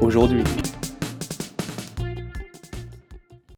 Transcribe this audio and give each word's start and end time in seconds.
aujourd'hui. 0.00 0.44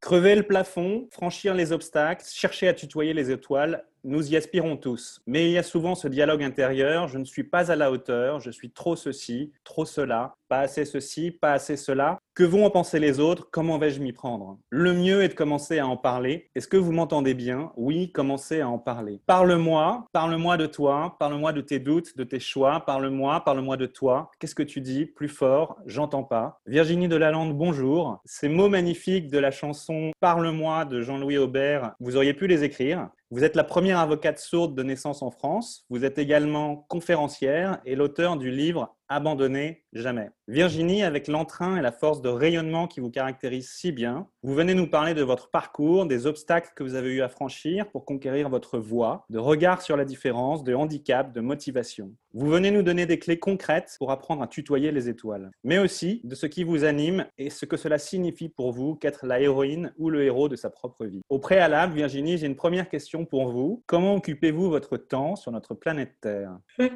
Crever 0.00 0.36
le 0.36 0.42
plafond, 0.42 1.06
franchir 1.10 1.54
les 1.54 1.72
obstacles, 1.72 2.24
chercher 2.26 2.68
à 2.68 2.74
tutoyer 2.74 3.12
les 3.12 3.30
étoiles, 3.30 3.84
nous 4.08 4.32
y 4.32 4.36
aspirons 4.36 4.76
tous. 4.76 5.20
Mais 5.26 5.48
il 5.48 5.52
y 5.52 5.58
a 5.58 5.62
souvent 5.62 5.94
ce 5.94 6.08
dialogue 6.08 6.42
intérieur, 6.42 7.08
je 7.08 7.18
ne 7.18 7.24
suis 7.24 7.44
pas 7.44 7.70
à 7.70 7.76
la 7.76 7.92
hauteur, 7.92 8.40
je 8.40 8.50
suis 8.50 8.70
trop 8.70 8.96
ceci, 8.96 9.52
trop 9.64 9.84
cela, 9.84 10.34
pas 10.48 10.60
assez 10.60 10.84
ceci, 10.84 11.30
pas 11.30 11.52
assez 11.52 11.76
cela. 11.76 12.18
Que 12.34 12.44
vont 12.44 12.64
en 12.64 12.70
penser 12.70 13.00
les 13.00 13.18
autres? 13.20 13.48
Comment 13.50 13.78
vais-je 13.78 14.00
m'y 14.00 14.12
prendre? 14.12 14.58
Le 14.70 14.92
mieux 14.94 15.22
est 15.22 15.28
de 15.28 15.34
commencer 15.34 15.78
à 15.80 15.86
en 15.86 15.96
parler. 15.96 16.50
Est-ce 16.54 16.68
que 16.68 16.76
vous 16.76 16.92
m'entendez 16.92 17.34
bien? 17.34 17.72
Oui, 17.76 18.12
commencez 18.12 18.60
à 18.60 18.68
en 18.68 18.78
parler. 18.78 19.20
Parle-moi, 19.26 20.06
parle-moi 20.12 20.56
de 20.56 20.66
toi, 20.66 21.16
parle-moi 21.18 21.52
de 21.52 21.60
tes 21.60 21.80
doutes, 21.80 22.16
de 22.16 22.24
tes 22.24 22.40
choix, 22.40 22.84
parle-moi, 22.86 23.42
parle-moi 23.44 23.76
de 23.76 23.86
toi. 23.86 24.30
Qu'est-ce 24.38 24.54
que 24.54 24.62
tu 24.62 24.80
dis? 24.80 25.04
Plus 25.04 25.28
fort, 25.28 25.76
j'entends 25.84 26.22
pas. 26.22 26.60
Virginie 26.66 27.08
Delalande, 27.08 27.56
bonjour. 27.56 28.20
Ces 28.24 28.48
mots 28.48 28.68
magnifiques 28.68 29.28
de 29.28 29.38
la 29.38 29.50
chanson 29.50 30.12
Parle-moi 30.20 30.84
de 30.84 31.00
Jean-Louis 31.00 31.38
Aubert, 31.38 31.92
vous 32.00 32.16
auriez 32.16 32.34
pu 32.34 32.46
les 32.46 32.64
écrire. 32.64 33.08
Vous 33.30 33.44
êtes 33.44 33.56
la 33.56 33.64
première 33.64 33.98
avocate 33.98 34.38
sourde 34.38 34.74
de 34.74 34.82
naissance 34.82 35.20
en 35.20 35.30
France. 35.30 35.84
Vous 35.90 36.04
êtes 36.04 36.18
également 36.18 36.76
conférencière 36.88 37.78
et 37.84 37.94
l'auteur 37.94 38.38
du 38.38 38.50
livre 38.50 38.96
Abandonner 39.08 39.84
jamais. 39.92 40.30
Virginie, 40.48 41.02
avec 41.02 41.28
l'entrain 41.28 41.76
et 41.76 41.82
la 41.82 41.92
force 41.92 42.22
de 42.22 42.28
rayonnement 42.28 42.86
qui 42.86 43.00
vous 43.00 43.10
caractérise 43.10 43.70
si 43.70 43.92
bien, 43.92 44.26
vous 44.42 44.54
venez 44.54 44.74
nous 44.74 44.86
parler 44.86 45.14
de 45.14 45.22
votre 45.22 45.50
parcours, 45.50 46.06
des 46.06 46.26
obstacles 46.26 46.72
que 46.74 46.82
vous 46.82 46.94
avez 46.94 47.14
eu 47.14 47.22
à 47.22 47.28
franchir 47.28 47.90
pour 47.90 48.04
conquérir 48.04 48.48
votre 48.48 48.78
voie, 48.78 49.24
de 49.30 49.38
regard 49.38 49.82
sur 49.82 49.96
la 49.96 50.04
différence, 50.04 50.64
de 50.64 50.74
handicap, 50.74 51.32
de 51.32 51.40
motivation. 51.40 52.12
Vous 52.34 52.46
venez 52.48 52.70
nous 52.70 52.82
donner 52.82 53.06
des 53.06 53.18
clés 53.18 53.38
concrètes 53.38 53.96
pour 53.98 54.10
apprendre 54.10 54.42
à 54.42 54.46
tutoyer 54.46 54.92
les 54.92 55.08
étoiles, 55.08 55.50
mais 55.64 55.78
aussi 55.78 56.20
de 56.24 56.34
ce 56.34 56.46
qui 56.46 56.64
vous 56.64 56.84
anime 56.84 57.26
et 57.38 57.50
ce 57.50 57.64
que 57.64 57.76
cela 57.76 57.98
signifie 57.98 58.48
pour 58.48 58.72
vous 58.72 58.94
qu'être 58.94 59.26
la 59.26 59.40
héroïne 59.40 59.92
ou 59.96 60.10
le 60.10 60.22
héros 60.24 60.48
de 60.48 60.56
sa 60.56 60.70
propre 60.70 61.06
vie. 61.06 61.22
Au 61.28 61.38
préalable, 61.38 61.94
Virginie, 61.94 62.38
j'ai 62.38 62.46
une 62.46 62.56
première 62.56 62.88
question 62.88 63.24
pour 63.24 63.50
vous. 63.50 63.82
Comment 63.86 64.14
occupez-vous 64.14 64.68
votre 64.68 64.96
temps 64.96 65.36
sur 65.36 65.50
notre 65.52 65.74
planète 65.74 66.14
Terre? 66.20 66.58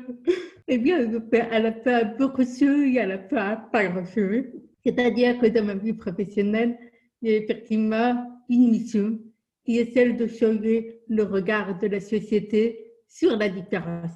Eh 0.68 0.78
bien, 0.78 1.08
elle 1.50 1.66
a 1.66 1.72
beaucoup 2.04 2.44
de 2.44 2.48
choses, 2.48 2.96
elle 2.96 3.12
a 3.12 3.18
fait 3.18 3.58
pas 3.70 3.86
grand-chose. 3.86 4.44
C'est-à-dire 4.84 5.38
que 5.38 5.46
dans 5.46 5.64
ma 5.64 5.74
vie 5.74 5.92
professionnelle, 5.92 6.78
a 7.24 7.28
effectivement 7.28 8.42
une 8.48 8.70
mission 8.70 9.18
qui 9.64 9.78
est 9.78 9.92
celle 9.92 10.16
de 10.16 10.26
changer 10.26 11.00
le 11.08 11.22
regard 11.22 11.78
de 11.78 11.86
la 11.86 12.00
société 12.00 12.94
sur 13.06 13.36
la 13.36 13.48
différence. 13.48 14.10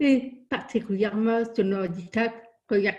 Et 0.00 0.32
particulièrement 0.50 1.42
sur 1.54 1.64
le 1.64 1.76
handicap 1.76 2.32
que 2.66 2.86
a 2.86 2.92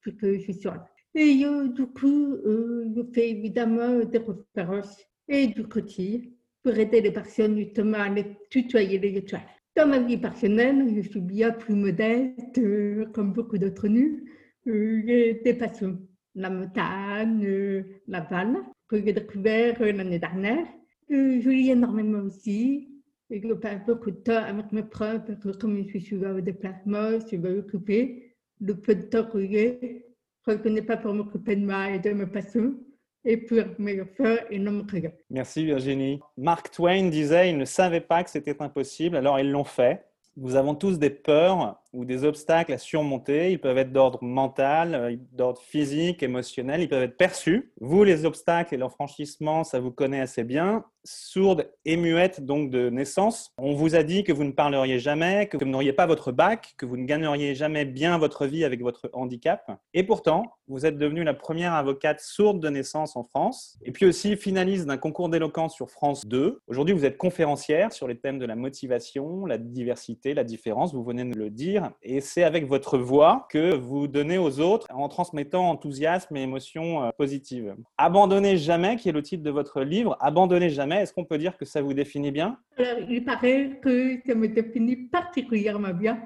puisque 0.00 0.26
je 0.26 0.38
suis 0.38 0.68
Et 1.14 1.34
du 1.34 1.86
coup, 1.86 2.34
euh, 2.34 2.92
je 2.94 3.02
fais 3.12 3.30
évidemment 3.30 4.00
des 4.00 4.20
conférences 4.20 4.98
et 5.26 5.46
du 5.48 5.64
coaching 5.66 6.32
pour 6.62 6.76
aider 6.76 7.00
les 7.00 7.12
personnes 7.12 7.56
justement 7.58 7.98
à 7.98 8.08
les 8.08 8.36
tutoyer 8.50 8.98
les 8.98 9.16
étoiles. 9.16 9.42
Dans 9.76 9.88
ma 9.88 9.98
vie 9.98 10.18
personnelle, 10.18 10.94
je 10.94 11.00
suis 11.00 11.20
bien 11.20 11.50
plus 11.50 11.74
modeste, 11.74 12.58
euh, 12.58 13.06
comme 13.06 13.32
beaucoup 13.32 13.58
d'autres 13.58 13.88
nus. 13.88 14.22
Euh, 14.68 15.02
j'ai 15.04 15.40
des 15.44 15.54
passions, 15.54 15.98
la 16.36 16.48
montagne, 16.48 17.44
euh, 17.44 17.82
la 18.06 18.20
vanne, 18.20 18.62
que 18.86 19.04
j'ai 19.04 19.12
découvert 19.12 19.80
l'année 19.80 20.20
dernière. 20.20 20.64
je 21.10 21.48
lis 21.50 21.70
énormément 21.70 22.20
aussi. 22.20 22.88
Et 23.30 23.42
je 23.42 23.52
passe 23.54 23.84
beaucoup 23.84 24.12
de 24.12 24.16
temps 24.16 24.44
avec 24.44 24.70
mes 24.70 24.84
profs, 24.84 25.24
parce 25.26 25.40
que 25.40 25.58
comme 25.58 25.76
je 25.78 25.88
suis 25.88 26.02
souvent 26.02 26.36
au 26.36 26.40
déplacement, 26.40 27.18
je 27.18 27.26
suis 27.26 27.38
occupée. 27.38 28.36
Le 28.60 28.74
peu 28.76 28.94
de 28.94 29.02
temps 29.02 29.24
que 29.24 29.40
j'ai, 29.44 30.06
je 30.46 30.52
ne 30.52 30.56
connais 30.58 30.82
pas 30.82 30.98
pour 30.98 31.14
m'occuper 31.14 31.56
de 31.56 31.66
moi 31.66 31.90
et 31.90 31.98
de 31.98 32.10
mes 32.10 32.26
passions 32.26 32.76
et 33.24 33.36
pour 33.36 33.58
me 33.78 34.04
faire 34.04 34.44
et 34.50 34.58
non 34.58 34.72
me 34.72 34.84
Merci 35.30 35.64
Virginie. 35.64 36.20
Mark 36.36 36.70
Twain 36.70 37.08
disait 37.08 37.50
il 37.50 37.58
ne 37.58 37.64
savait 37.64 38.00
pas 38.00 38.22
que 38.22 38.30
c'était 38.30 38.60
impossible, 38.62 39.16
alors 39.16 39.38
ils 39.40 39.50
l'ont 39.50 39.64
fait. 39.64 40.04
Nous 40.36 40.56
avons 40.56 40.74
tous 40.74 40.98
des 40.98 41.10
peurs 41.10 41.80
ou 41.94 42.04
des 42.04 42.24
obstacles 42.24 42.72
à 42.72 42.78
surmonter. 42.78 43.52
Ils 43.52 43.60
peuvent 43.60 43.78
être 43.78 43.92
d'ordre 43.92 44.18
mental, 44.22 44.94
euh, 44.94 45.16
d'ordre 45.32 45.62
physique, 45.62 46.22
émotionnel, 46.22 46.82
ils 46.82 46.88
peuvent 46.88 47.02
être 47.02 47.16
perçus. 47.16 47.72
Vous, 47.80 48.04
les 48.04 48.24
obstacles 48.24 48.74
et 48.74 48.78
l'enfranchissement, 48.78 49.64
ça 49.64 49.80
vous 49.80 49.92
connaît 49.92 50.20
assez 50.20 50.44
bien. 50.44 50.84
Sourde 51.06 51.70
et 51.84 51.96
muette, 51.98 52.44
donc 52.44 52.70
de 52.70 52.88
naissance, 52.88 53.52
on 53.58 53.74
vous 53.74 53.94
a 53.94 54.02
dit 54.02 54.24
que 54.24 54.32
vous 54.32 54.44
ne 54.44 54.52
parleriez 54.52 54.98
jamais, 54.98 55.48
que 55.48 55.58
vous 55.58 55.66
n'auriez 55.66 55.92
pas 55.92 56.06
votre 56.06 56.32
bac, 56.32 56.74
que 56.78 56.86
vous 56.86 56.96
ne 56.96 57.04
gagneriez 57.04 57.54
jamais 57.54 57.84
bien 57.84 58.16
votre 58.16 58.46
vie 58.46 58.64
avec 58.64 58.80
votre 58.80 59.10
handicap. 59.12 59.70
Et 59.92 60.02
pourtant, 60.02 60.54
vous 60.66 60.86
êtes 60.86 60.96
devenue 60.96 61.22
la 61.22 61.34
première 61.34 61.74
avocate 61.74 62.20
sourde 62.20 62.58
de 62.58 62.70
naissance 62.70 63.16
en 63.16 63.24
France. 63.24 63.78
Et 63.84 63.92
puis 63.92 64.06
aussi 64.06 64.34
finaliste 64.36 64.86
d'un 64.86 64.96
concours 64.96 65.28
d'éloquence 65.28 65.74
sur 65.74 65.90
France 65.90 66.24
2. 66.26 66.62
Aujourd'hui, 66.68 66.94
vous 66.94 67.04
êtes 67.04 67.18
conférencière 67.18 67.92
sur 67.92 68.08
les 68.08 68.16
thèmes 68.16 68.38
de 68.38 68.46
la 68.46 68.56
motivation, 68.56 69.44
la 69.44 69.58
diversité, 69.58 70.32
la 70.32 70.44
différence. 70.44 70.94
Vous 70.94 71.04
venez 71.04 71.24
de 71.24 71.38
le 71.38 71.50
dire 71.50 71.83
et 72.02 72.20
c'est 72.20 72.42
avec 72.42 72.66
votre 72.66 72.98
voix 72.98 73.46
que 73.50 73.74
vous 73.74 74.06
donnez 74.06 74.38
aux 74.38 74.60
autres 74.60 74.86
en 74.90 75.08
transmettant 75.08 75.68
enthousiasme 75.70 76.36
et 76.36 76.42
émotions 76.42 77.04
euh, 77.04 77.10
positives. 77.16 77.74
Abandonnez 77.98 78.56
jamais, 78.56 78.96
qui 78.96 79.08
est 79.08 79.12
le 79.12 79.22
titre 79.22 79.42
de 79.42 79.50
votre 79.50 79.82
livre, 79.82 80.16
Abandonnez 80.20 80.70
jamais, 80.70 81.02
est-ce 81.02 81.12
qu'on 81.12 81.24
peut 81.24 81.38
dire 81.38 81.56
que 81.56 81.64
ça 81.64 81.82
vous 81.82 81.94
définit 81.94 82.30
bien? 82.30 82.58
Alors, 82.76 83.08
il 83.08 83.24
paraît 83.24 83.78
que 83.82 84.18
ça 84.26 84.34
me 84.34 84.48
définit 84.48 84.96
particulièrement 84.96 85.94
bien. 85.94 86.20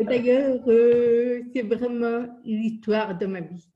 D'ailleurs, 0.00 0.60
euh, 0.68 1.42
c'est 1.54 1.62
vraiment 1.62 2.26
l'histoire 2.44 3.16
de 3.16 3.26
ma 3.26 3.40
vie. 3.40 3.68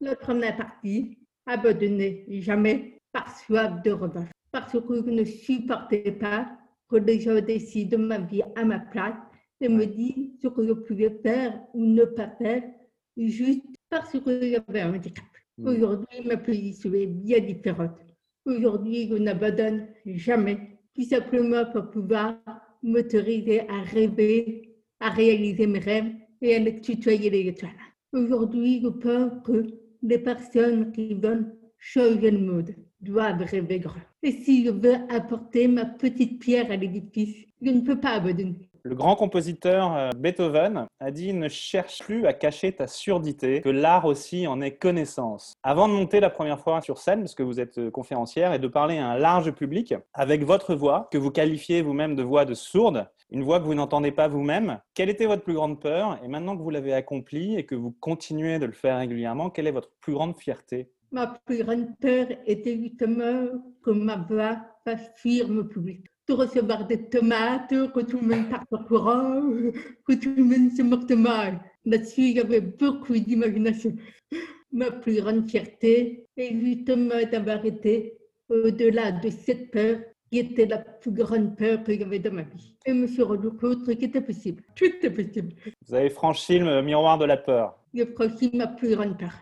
La 0.00 0.16
première 0.16 0.56
partie, 0.56 1.18
abandonner 1.46 2.24
jamais 2.40 2.98
par 3.12 3.36
soif 3.38 3.82
de 3.82 3.92
revanche. 3.92 4.28
Parce 4.52 4.72
que 4.72 5.02
je 5.04 5.10
ne 5.10 5.24
supportais 5.24 6.12
pas 6.12 6.46
que 6.88 6.96
les 6.96 7.20
gens 7.20 7.40
décident 7.40 7.98
de 7.98 8.04
ma 8.04 8.18
vie 8.18 8.42
à 8.56 8.64
ma 8.64 8.78
place 8.78 9.14
et 9.60 9.68
me 9.68 9.86
dit 9.86 10.36
ce 10.42 10.48
que 10.48 10.66
je 10.66 10.72
pouvais 10.72 11.18
faire 11.22 11.60
ou 11.74 11.84
ne 11.84 12.04
pas 12.04 12.28
faire 12.38 12.62
juste 13.16 13.64
parce 13.88 14.18
que 14.18 14.40
j'avais 14.40 14.80
un 14.80 14.94
handicap. 14.94 15.24
Mm. 15.58 15.68
Aujourd'hui, 15.68 16.20
ma 16.26 16.36
position 16.36 16.92
est 16.94 17.06
bien 17.06 17.40
différente. 17.40 17.96
Aujourd'hui, 18.44 19.08
je 19.08 19.14
n'abandonne 19.14 19.86
jamais, 20.04 20.78
tout 20.94 21.04
simplement 21.04 21.64
pour 21.66 21.90
pouvoir 21.90 22.38
m'autoriser 22.82 23.60
à 23.68 23.82
rêver, 23.82 24.76
à 25.00 25.10
réaliser 25.10 25.66
mes 25.66 25.78
rêves 25.78 26.12
et 26.42 26.56
à 26.56 26.58
les 26.58 26.80
tutoyer 26.80 27.30
les 27.30 27.48
étoiles. 27.48 27.72
Aujourd'hui, 28.12 28.80
je 28.82 28.88
pense 28.88 29.32
que 29.44 29.64
les 30.02 30.18
personnes 30.18 30.92
qui 30.92 31.14
veulent 31.14 31.56
changer 31.78 32.30
le 32.30 32.38
monde 32.38 32.74
doivent 33.00 33.42
rêver 33.42 33.78
grand. 33.78 34.00
Et 34.22 34.32
si 34.32 34.64
je 34.64 34.70
veux 34.70 34.96
apporter 35.08 35.68
ma 35.68 35.84
petite 35.86 36.40
pierre 36.40 36.70
à 36.70 36.76
l'édifice, 36.76 37.46
je 37.60 37.70
ne 37.70 37.80
peux 37.80 37.98
pas 37.98 38.16
abandonner. 38.16 38.68
Le 38.86 38.94
grand 38.94 39.16
compositeur 39.16 39.96
euh, 39.96 40.10
Beethoven 40.14 40.86
a 41.00 41.10
dit 41.10 41.32
Ne 41.32 41.48
cherche 41.48 42.00
plus 42.00 42.26
à 42.26 42.34
cacher 42.34 42.70
ta 42.70 42.86
surdité, 42.86 43.62
que 43.62 43.70
l'art 43.70 44.04
aussi 44.04 44.46
en 44.46 44.60
est 44.60 44.72
connaissance. 44.72 45.54
Avant 45.62 45.88
de 45.88 45.94
monter 45.94 46.20
la 46.20 46.28
première 46.28 46.60
fois 46.60 46.82
sur 46.82 46.98
scène, 46.98 47.20
parce 47.20 47.34
que 47.34 47.42
vous 47.42 47.60
êtes 47.60 47.78
euh, 47.78 47.90
conférencière, 47.90 48.52
et 48.52 48.58
de 48.58 48.68
parler 48.68 48.98
à 48.98 49.08
un 49.08 49.16
large 49.16 49.52
public, 49.52 49.94
avec 50.12 50.44
votre 50.44 50.74
voix, 50.74 51.08
que 51.10 51.16
vous 51.16 51.30
qualifiez 51.30 51.80
vous-même 51.80 52.14
de 52.14 52.22
voix 52.22 52.44
de 52.44 52.52
sourde, 52.52 53.08
une 53.30 53.42
voix 53.42 53.58
que 53.58 53.64
vous 53.64 53.74
n'entendez 53.74 54.12
pas 54.12 54.28
vous-même, 54.28 54.78
quelle 54.92 55.08
était 55.08 55.24
votre 55.24 55.44
plus 55.44 55.54
grande 55.54 55.80
peur? 55.80 56.20
Et 56.22 56.28
maintenant 56.28 56.54
que 56.54 56.62
vous 56.62 56.68
l'avez 56.68 56.92
accomplie 56.92 57.56
et 57.56 57.64
que 57.64 57.74
vous 57.74 57.92
continuez 58.00 58.58
de 58.58 58.66
le 58.66 58.72
faire 58.72 58.98
régulièrement, 58.98 59.48
quelle 59.48 59.66
est 59.66 59.72
votre 59.72 59.92
plus 60.02 60.12
grande 60.12 60.36
fierté? 60.36 60.90
Ma 61.10 61.28
plus 61.46 61.64
grande 61.64 61.88
peur 62.02 62.26
était 62.44 62.76
justement 62.76 63.46
que 63.82 63.92
ma 63.92 64.16
voix 64.16 64.58
fasse 64.84 65.10
fuir 65.16 65.48
le 65.48 65.66
public 65.66 66.04
de 66.28 66.32
recevoir 66.32 66.86
des 66.86 67.08
tomates, 67.08 67.68
que 67.68 68.00
tout 68.00 68.18
le 68.18 68.26
monde 68.26 68.48
parte 68.48 68.66
au 68.72 68.78
courant, 68.78 69.42
que 70.06 70.14
tout 70.14 70.34
le 70.36 70.44
monde 70.44 70.70
se 70.72 70.82
morte 70.82 71.10
mal. 71.10 71.60
Là-dessus, 71.84 72.22
il 72.22 72.36
y 72.36 72.40
avait 72.40 72.60
beaucoup 72.60 73.12
d'imagination. 73.12 73.94
Ma 74.72 74.90
plus 74.90 75.20
grande 75.20 75.48
fierté 75.48 76.26
est 76.36 76.58
justement 76.58 77.22
d'avoir 77.30 77.64
été 77.64 78.18
au-delà 78.48 79.12
de 79.12 79.30
cette 79.30 79.70
peur 79.70 79.98
qui 80.30 80.38
était 80.38 80.66
la 80.66 80.78
plus 80.78 81.12
grande 81.12 81.56
peur 81.56 81.84
que 81.84 81.96
j'avais 81.96 82.18
dans 82.18 82.32
ma 82.32 82.42
vie. 82.42 82.74
Et 82.86 82.92
me 82.92 83.06
suis 83.06 83.22
rendu 83.22 83.50
compte 83.50 83.84
qu'il 83.84 84.04
était 84.04 84.20
possible. 84.20 84.62
Tout 84.74 84.92
est 85.02 85.10
possible. 85.10 85.54
Vous 85.86 85.94
avez 85.94 86.10
franchi 86.10 86.58
le 86.58 86.82
miroir 86.82 87.18
de 87.18 87.26
la 87.26 87.36
peur. 87.36 87.78
Je 87.94 88.04
franchis 88.04 88.50
ma 88.54 88.66
plus 88.66 88.94
grande 88.94 89.16
peur. 89.16 89.32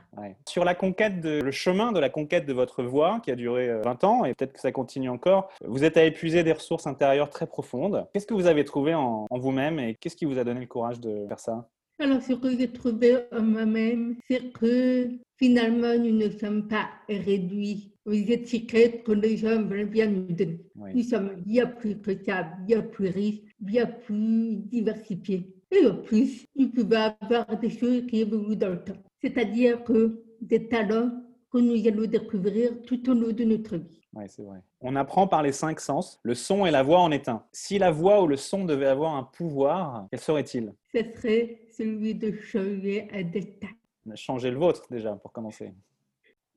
Sur 0.48 0.64
la 0.64 0.74
conquête, 0.74 1.20
de, 1.20 1.40
le 1.40 1.50
chemin 1.50 1.92
de 1.92 1.98
la 1.98 2.10
conquête 2.10 2.46
de 2.46 2.52
votre 2.52 2.82
voix, 2.82 3.20
qui 3.24 3.30
a 3.30 3.36
duré 3.36 3.68
20 3.82 4.04
euh, 4.04 4.06
ans, 4.06 4.24
et 4.24 4.34
peut-être 4.34 4.52
que 4.52 4.60
ça 4.60 4.72
continue 4.72 5.08
encore, 5.08 5.48
vous 5.64 5.84
êtes 5.84 5.96
à 5.96 6.04
épuiser 6.04 6.44
des 6.44 6.52
ressources 6.52 6.86
intérieures 6.86 7.30
très 7.30 7.46
profondes. 7.46 8.06
Qu'est-ce 8.12 8.26
que 8.26 8.34
vous 8.34 8.46
avez 8.46 8.64
trouvé 8.64 8.94
en, 8.94 9.26
en 9.28 9.38
vous-même 9.38 9.78
et 9.78 9.94
qu'est-ce 9.94 10.16
qui 10.16 10.24
vous 10.24 10.38
a 10.38 10.44
donné 10.44 10.60
le 10.60 10.66
courage 10.66 11.00
de 11.00 11.26
faire 11.28 11.40
ça? 11.40 11.68
Alors, 11.98 12.20
ce 12.20 12.32
que 12.32 12.50
j'ai 12.58 12.68
trouvé 12.68 13.16
en 13.30 13.42
moi-même, 13.42 14.16
c'est 14.28 14.52
que 14.52 15.08
finalement, 15.36 15.96
nous 15.96 16.10
ne 16.10 16.28
sommes 16.30 16.66
pas 16.66 16.88
réduits 17.08 17.92
aux 18.04 18.12
étiquettes 18.12 19.04
que 19.04 19.12
les 19.12 19.36
gens 19.36 19.62
veulent 19.62 19.88
bien 19.88 20.08
nous 20.08 20.32
donner. 20.32 20.60
Nous 20.74 21.02
sommes 21.02 21.34
bien 21.46 21.66
plus 21.66 21.96
que 22.00 22.20
ça, 22.24 22.42
bien 22.66 22.82
plus 22.82 23.08
riches, 23.08 23.42
bien 23.60 23.86
plus 23.86 24.56
diversifiés. 24.56 25.54
Et 25.72 25.86
en 25.86 25.96
plus, 25.96 26.46
nous 26.54 26.68
pouvons 26.68 27.14
avoir 27.20 27.58
des 27.58 27.70
choses 27.70 28.06
qui 28.06 28.20
évoluent 28.20 28.56
dans 28.56 28.70
le 28.70 28.84
temps. 28.84 29.02
C'est-à-dire 29.22 29.82
que 29.84 30.22
des 30.40 30.68
talents 30.68 31.10
que 31.50 31.58
nous 31.58 31.86
allons 31.86 32.06
découvrir 32.06 32.82
tout 32.82 33.10
au 33.10 33.14
long 33.14 33.32
de 33.32 33.44
notre 33.44 33.76
vie. 33.76 34.00
Oui, 34.14 34.24
c'est 34.28 34.42
vrai. 34.42 34.60
On 34.80 34.94
apprend 34.96 35.26
par 35.26 35.42
les 35.42 35.52
cinq 35.52 35.80
sens. 35.80 36.20
Le 36.22 36.34
son 36.34 36.66
et 36.66 36.70
la 36.70 36.82
voix 36.82 37.00
en 37.00 37.10
est 37.10 37.28
un. 37.28 37.42
Si 37.52 37.78
la 37.78 37.90
voix 37.90 38.22
ou 38.22 38.26
le 38.26 38.36
son 38.36 38.66
devait 38.66 38.86
avoir 38.86 39.14
un 39.14 39.22
pouvoir, 39.22 40.06
quel 40.10 40.20
serait-il? 40.20 40.74
Ce 40.94 41.02
serait 41.16 41.62
celui 41.70 42.14
de 42.14 42.32
changer 42.32 43.08
un 43.12 43.22
destin. 43.22 43.68
Changer 44.14 44.50
le 44.50 44.58
vôtre 44.58 44.86
déjà, 44.90 45.14
pour 45.16 45.32
commencer. 45.32 45.72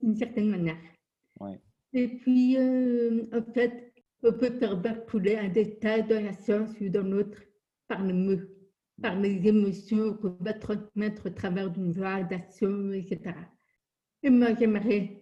D'une 0.01 0.15
certaine 0.15 0.49
manière. 0.49 0.77
Oui. 1.39 1.51
Et 1.93 2.09
puis, 2.09 2.57
euh, 2.57 3.25
en 3.31 3.53
fait, 3.53 3.93
on 4.23 4.33
peut 4.33 4.51
faire 4.51 4.75
basculer 4.75 5.37
un 5.37 5.47
destin 5.47 5.99
dans 5.99 6.21
la 6.21 6.33
science 6.33 6.71
ou 6.81 6.89
dans 6.89 7.07
l'autre 7.07 7.41
par 7.87 8.03
le 8.03 8.13
mot, 8.13 8.41
par 9.01 9.19
les 9.19 9.47
émotions 9.47 10.13
qu'on 10.15 10.37
va 10.39 10.53
transmettre 10.53 11.27
au 11.27 11.29
travers 11.29 11.69
d'une 11.69 11.91
voix, 11.91 12.23
d'action, 12.23 12.91
etc. 12.91 13.33
Et 14.23 14.29
moi, 14.29 14.53
j'aimerais 14.57 15.21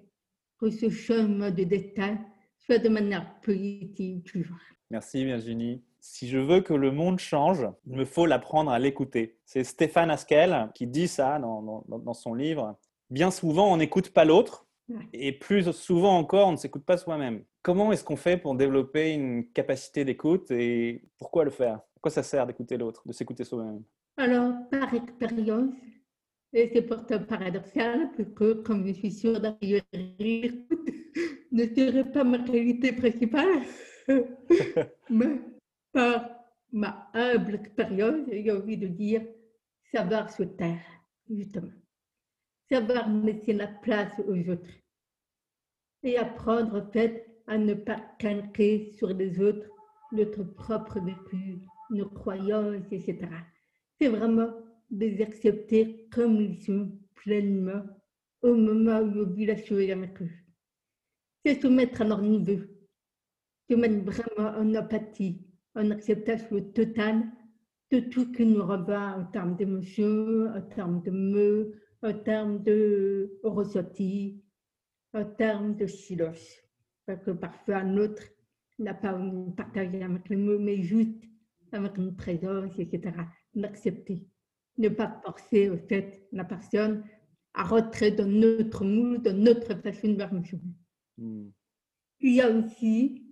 que 0.59 0.69
ce 0.69 0.89
changement 0.89 1.51
de 1.51 1.63
destin 1.63 2.19
soit 2.57 2.79
de 2.79 2.89
manière 2.89 3.39
positive 3.41 4.23
toujours. 4.23 4.57
Merci 4.89 5.25
Virginie. 5.25 5.81
Si 5.99 6.27
je 6.27 6.37
veux 6.37 6.61
que 6.61 6.73
le 6.73 6.91
monde 6.91 7.19
change, 7.19 7.65
il 7.87 7.97
me 7.97 8.05
faut 8.05 8.25
l'apprendre 8.25 8.71
à 8.71 8.79
l'écouter. 8.79 9.37
C'est 9.45 9.63
Stéphane 9.63 10.11
Askel 10.11 10.69
qui 10.75 10.85
dit 10.85 11.07
ça 11.07 11.39
dans, 11.39 11.83
dans, 11.87 12.13
son 12.13 12.33
livre. 12.33 12.77
Bien 13.09 13.31
souvent, 13.31 13.71
on 13.73 13.77
n'écoute 13.77 14.09
pas 14.09 14.25
l'autre 14.25 14.67
et 15.13 15.31
plus 15.31 15.71
souvent 15.71 16.17
encore, 16.17 16.49
on 16.49 16.51
ne 16.51 16.57
s'écoute 16.57 16.83
pas 16.83 16.97
soi-même. 16.97 17.43
Comment 17.61 17.91
est-ce 17.91 18.03
qu'on 18.03 18.17
fait 18.17 18.37
pour 18.37 18.55
développer 18.55 19.13
une 19.13 19.49
capacité 19.51 20.03
d'écoute 20.03 20.51
et 20.51 21.03
pourquoi 21.17 21.45
le 21.45 21.51
faire? 21.51 21.79
Pourquoi 22.03 22.21
ça 22.21 22.27
sert 22.27 22.45
d'écouter 22.45 22.75
l'autre, 22.75 23.01
de 23.07 23.13
s'écouter 23.13 23.45
soi-même? 23.45 23.81
Alors, 24.17 24.53
par 24.69 24.93
expérience, 24.93 25.73
et 26.51 26.69
c'est 26.73 26.81
pourtant 26.81 27.23
paradoxal, 27.23 28.11
que 28.11 28.53
comme 28.55 28.85
je 28.85 28.91
suis 28.91 29.11
sûre 29.13 29.39
d'arriver 29.39 29.85
ne 31.53 31.63
serait 31.63 32.11
pas 32.11 32.25
ma 32.25 32.39
qualité 32.39 32.91
principale, 32.91 33.61
mais 35.09 35.39
par 35.93 36.29
ma 36.73 37.09
humble 37.13 37.55
expérience, 37.55 38.27
j'ai 38.29 38.51
envie 38.51 38.75
de 38.75 38.87
dire 38.87 39.25
savoir 39.89 40.29
se 40.29 40.43
taire, 40.43 40.83
justement. 41.29 41.71
Savoir 42.69 43.09
laisser 43.09 43.53
la 43.53 43.67
place 43.67 44.19
aux 44.27 44.49
autres. 44.49 44.75
Et 46.03 46.17
apprendre, 46.17 46.83
en 46.85 46.91
fait, 46.91 47.25
à 47.47 47.57
ne 47.57 47.75
pas 47.75 48.01
calquer 48.19 48.91
sur 48.97 49.07
les 49.07 49.39
autres 49.39 49.69
notre 50.11 50.43
propre 50.43 50.99
vécu, 50.99 51.61
nos 51.93 52.09
croyances, 52.09 52.91
etc. 52.91 53.27
C'est 53.99 54.09
vraiment 54.09 54.53
les 54.91 55.21
accepter 55.21 56.07
comme 56.11 56.41
ils 56.41 56.61
sont 56.61 56.91
pleinement 57.15 57.83
au 58.41 58.55
moment 58.55 58.99
où 58.99 59.19
on 59.21 59.29
vit 59.33 59.45
la 59.45 59.57
chose 59.57 59.89
avec 59.89 60.21
eux. 60.21 60.29
C'est 61.45 61.61
se 61.61 61.67
mettre 61.67 62.01
à 62.01 62.05
leur 62.05 62.21
niveau, 62.21 62.59
se 63.69 63.75
mettre 63.75 64.03
vraiment 64.03 64.49
en 64.57 64.73
apathie, 64.75 65.45
en 65.75 65.91
acceptation 65.91 66.61
totale 66.71 67.23
de 67.91 67.99
tout 67.99 68.25
ce 68.25 68.37
qui 68.37 68.45
nous 68.45 68.65
rebat 68.65 69.17
en 69.17 69.25
termes 69.25 69.55
d'émotions, 69.55 70.47
en 70.53 70.61
termes 70.61 71.01
de 71.03 71.11
mots, 71.11 71.71
en 72.01 72.13
termes 72.13 72.63
de 72.63 73.39
ressenti, 73.43 74.43
en 75.13 75.25
termes 75.25 75.75
de 75.75 75.87
silence. 75.87 76.57
Parce 77.05 77.23
que 77.23 77.31
parfois, 77.31 77.77
un 77.77 77.97
autre 77.97 78.23
n'a 78.79 78.93
pas 78.93 79.19
partagé 79.55 80.01
avec 80.01 80.29
les 80.29 80.35
mots, 80.35 80.59
mais 80.59 80.81
juste 80.81 81.23
avec 81.73 81.97
une 81.97 82.15
présence, 82.15 82.71
etc. 82.77 83.15
L'accepter 83.55 84.23
ne 84.77 84.89
pas 84.89 85.21
forcer 85.23 85.69
au 85.69 85.77
fait 85.77 86.27
la 86.31 86.43
personne 86.43 87.03
à 87.53 87.63
rentrer 87.63 88.11
dans 88.11 88.27
notre 88.27 88.83
moule, 88.83 89.21
dans 89.21 89.37
notre 89.37 89.75
façon 89.81 90.09
de 90.09 90.15
voir 90.15 90.33
hmm. 91.17 91.49
Il 92.19 92.33
y 92.33 92.41
a 92.41 92.49
aussi 92.49 93.23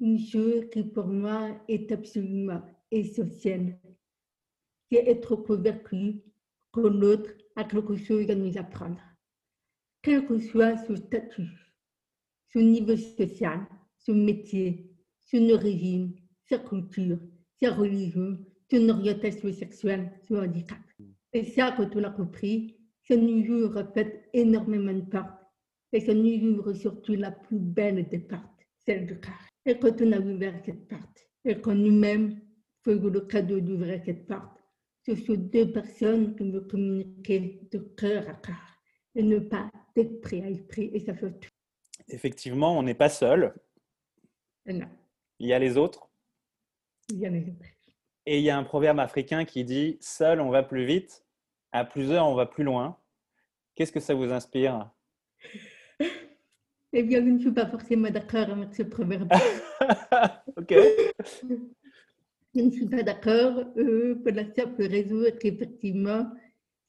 une 0.00 0.18
chose 0.18 0.68
qui 0.70 0.84
pour 0.84 1.06
moi 1.06 1.58
est 1.68 1.90
absolument 1.90 2.62
essentielle, 2.90 3.78
c'est 4.90 5.06
être 5.06 5.36
convaincu 5.36 6.22
que 6.72 6.80
l'autre 6.80 7.30
a 7.56 7.64
quelque 7.64 7.96
chose 7.96 8.28
à 8.30 8.34
nous 8.34 8.56
apprendre. 8.58 9.00
Quel 10.02 10.26
que 10.26 10.38
soit 10.38 10.76
son 10.86 10.96
statut, 10.96 11.48
son 12.52 12.60
niveau 12.60 12.96
social, 12.96 13.66
son 13.98 14.14
métier, 14.14 14.90
son 15.20 15.50
origine, 15.50 16.14
sa 16.48 16.58
culture, 16.58 17.18
sa 17.60 17.72
religion, 17.74 18.38
son 18.70 18.88
orientation 18.88 19.52
sexuelle, 19.52 20.12
son 20.26 20.36
handicap. 20.36 20.78
Et 21.32 21.44
ça, 21.44 21.74
quand 21.76 21.94
on 21.96 22.04
a 22.04 22.10
compris, 22.10 22.76
ça 23.06 23.16
nous 23.16 23.72
fait 23.94 24.28
énormément 24.32 24.92
de 24.92 25.02
portes. 25.02 25.38
Et 25.92 26.00
ça 26.00 26.12
nous 26.12 26.74
surtout 26.74 27.14
la 27.14 27.30
plus 27.30 27.58
belle 27.58 28.06
des 28.08 28.18
portes, 28.18 28.66
celle 28.84 29.06
du 29.06 29.18
cœur. 29.18 29.38
Et 29.64 29.78
quand 29.78 30.00
on 30.02 30.12
a 30.12 30.18
ouvert 30.18 30.60
cette 30.64 30.86
porte, 30.86 31.26
et 31.44 31.60
quand 31.60 31.74
nous-mêmes 31.74 32.40
faisons 32.84 33.08
le 33.08 33.20
cadeau 33.22 33.60
d'ouvrir 33.60 34.00
cette 34.04 34.26
porte, 34.26 34.58
ce 35.06 35.14
sont 35.14 35.34
deux 35.34 35.72
personnes 35.72 36.36
qui 36.36 36.44
me 36.44 36.60
communiquer 36.60 37.60
de 37.70 37.78
cœur 37.96 38.28
à 38.28 38.34
cœur 38.34 38.56
et 39.14 39.22
ne 39.22 39.38
pas 39.38 39.70
d'esprit 39.96 40.42
à 40.42 40.50
esprit, 40.50 40.90
et 40.92 41.00
ça 41.00 41.14
fait 41.14 41.32
tout. 41.40 41.48
Effectivement, 42.08 42.78
on 42.78 42.82
n'est 42.82 42.94
pas 42.94 43.08
seul. 43.08 43.54
Non. 44.66 44.88
Il 45.38 45.48
y 45.48 45.52
a 45.52 45.58
les 45.58 45.76
autres. 45.76 46.07
Il 47.10 47.18
y 47.18 47.26
a 47.26 47.30
les 47.30 47.42
autres. 47.42 47.66
Et 48.26 48.38
il 48.38 48.44
y 48.44 48.50
a 48.50 48.58
un 48.58 48.64
proverbe 48.64 49.00
africain 49.00 49.44
qui 49.44 49.64
dit 49.64 49.96
Seul, 50.00 50.40
on 50.40 50.50
va 50.50 50.62
plus 50.62 50.84
vite, 50.84 51.24
à 51.72 51.84
plusieurs, 51.84 52.26
on 52.26 52.34
va 52.34 52.46
plus 52.46 52.64
loin. 52.64 52.98
Qu'est-ce 53.74 53.92
que 53.92 54.00
ça 54.00 54.14
vous 54.14 54.30
inspire? 54.32 54.90
Eh 56.92 57.02
bien, 57.02 57.20
je 57.20 57.30
ne 57.30 57.38
suis 57.38 57.52
pas 57.52 57.66
forcément 57.66 58.10
d'accord 58.10 58.50
avec 58.50 58.74
ce 58.74 58.82
proverbe. 58.82 59.30
ok. 60.56 60.74
Je 62.54 62.60
ne 62.62 62.70
suis 62.70 62.86
pas 62.86 63.02
d'accord 63.02 63.64
euh, 63.76 64.14
pour 64.16 64.32
la 64.32 64.52
simple 64.54 64.84
raison 64.84 65.22
qu'effectivement, 65.38 66.30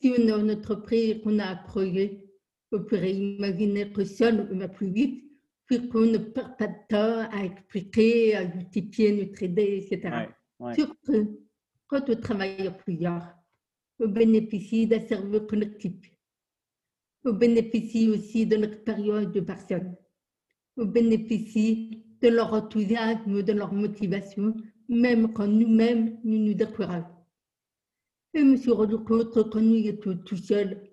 si 0.01 0.13
on 0.17 0.33
a 0.33 0.39
une 0.39 0.51
entreprise 0.51 1.21
qu'on 1.21 1.37
a 1.39 1.47
un 1.47 1.55
projet, 1.57 2.25
on 2.71 2.83
pourrait 2.83 3.13
imaginer 3.13 3.91
que 3.91 4.05
seul, 4.05 4.47
on 4.51 4.57
va 4.57 4.67
plus 4.67 4.89
vite, 4.89 5.28
qu'on 5.77 6.01
ne 6.01 6.17
perd 6.17 6.57
pas 6.57 6.67
de 6.67 6.73
temps 6.89 7.29
à 7.31 7.45
expliquer, 7.45 8.35
à 8.35 8.51
justifier 8.51 9.13
notre 9.13 9.43
idée, 9.43 9.85
etc. 9.85 10.29
Surtout 10.73 11.39
quand 11.87 12.09
on 12.09 12.15
travaille 12.15 12.67
à 12.67 12.71
plusieurs, 12.71 13.35
on 13.99 14.07
bénéficie 14.07 14.87
d'un 14.87 14.99
cerveau 14.99 15.41
collectif. 15.41 15.93
On 17.25 17.33
bénéficie 17.33 18.09
aussi 18.09 18.45
de 18.45 18.55
l'expérience 18.55 19.31
de 19.31 19.41
personnes. 19.41 19.95
On 20.77 20.85
bénéficie 20.85 22.05
de 22.21 22.29
leur 22.29 22.53
enthousiasme, 22.53 23.43
de 23.43 23.53
leur 23.53 23.73
motivation, 23.73 24.55
même 24.87 25.33
quand 25.33 25.47
nous-mêmes, 25.47 26.19
nous 26.23 26.39
nous 26.39 26.53
décourageons. 26.53 27.05
Et 28.33 28.39
je 28.39 28.45
me 28.45 28.57
suis 28.57 28.71
rendu 28.71 28.97
compte 28.97 29.33
que 29.33 29.39
quand 29.41 29.61
nous 29.61 29.75
étions 29.75 30.17
tout 30.17 30.37
seuls, 30.37 30.89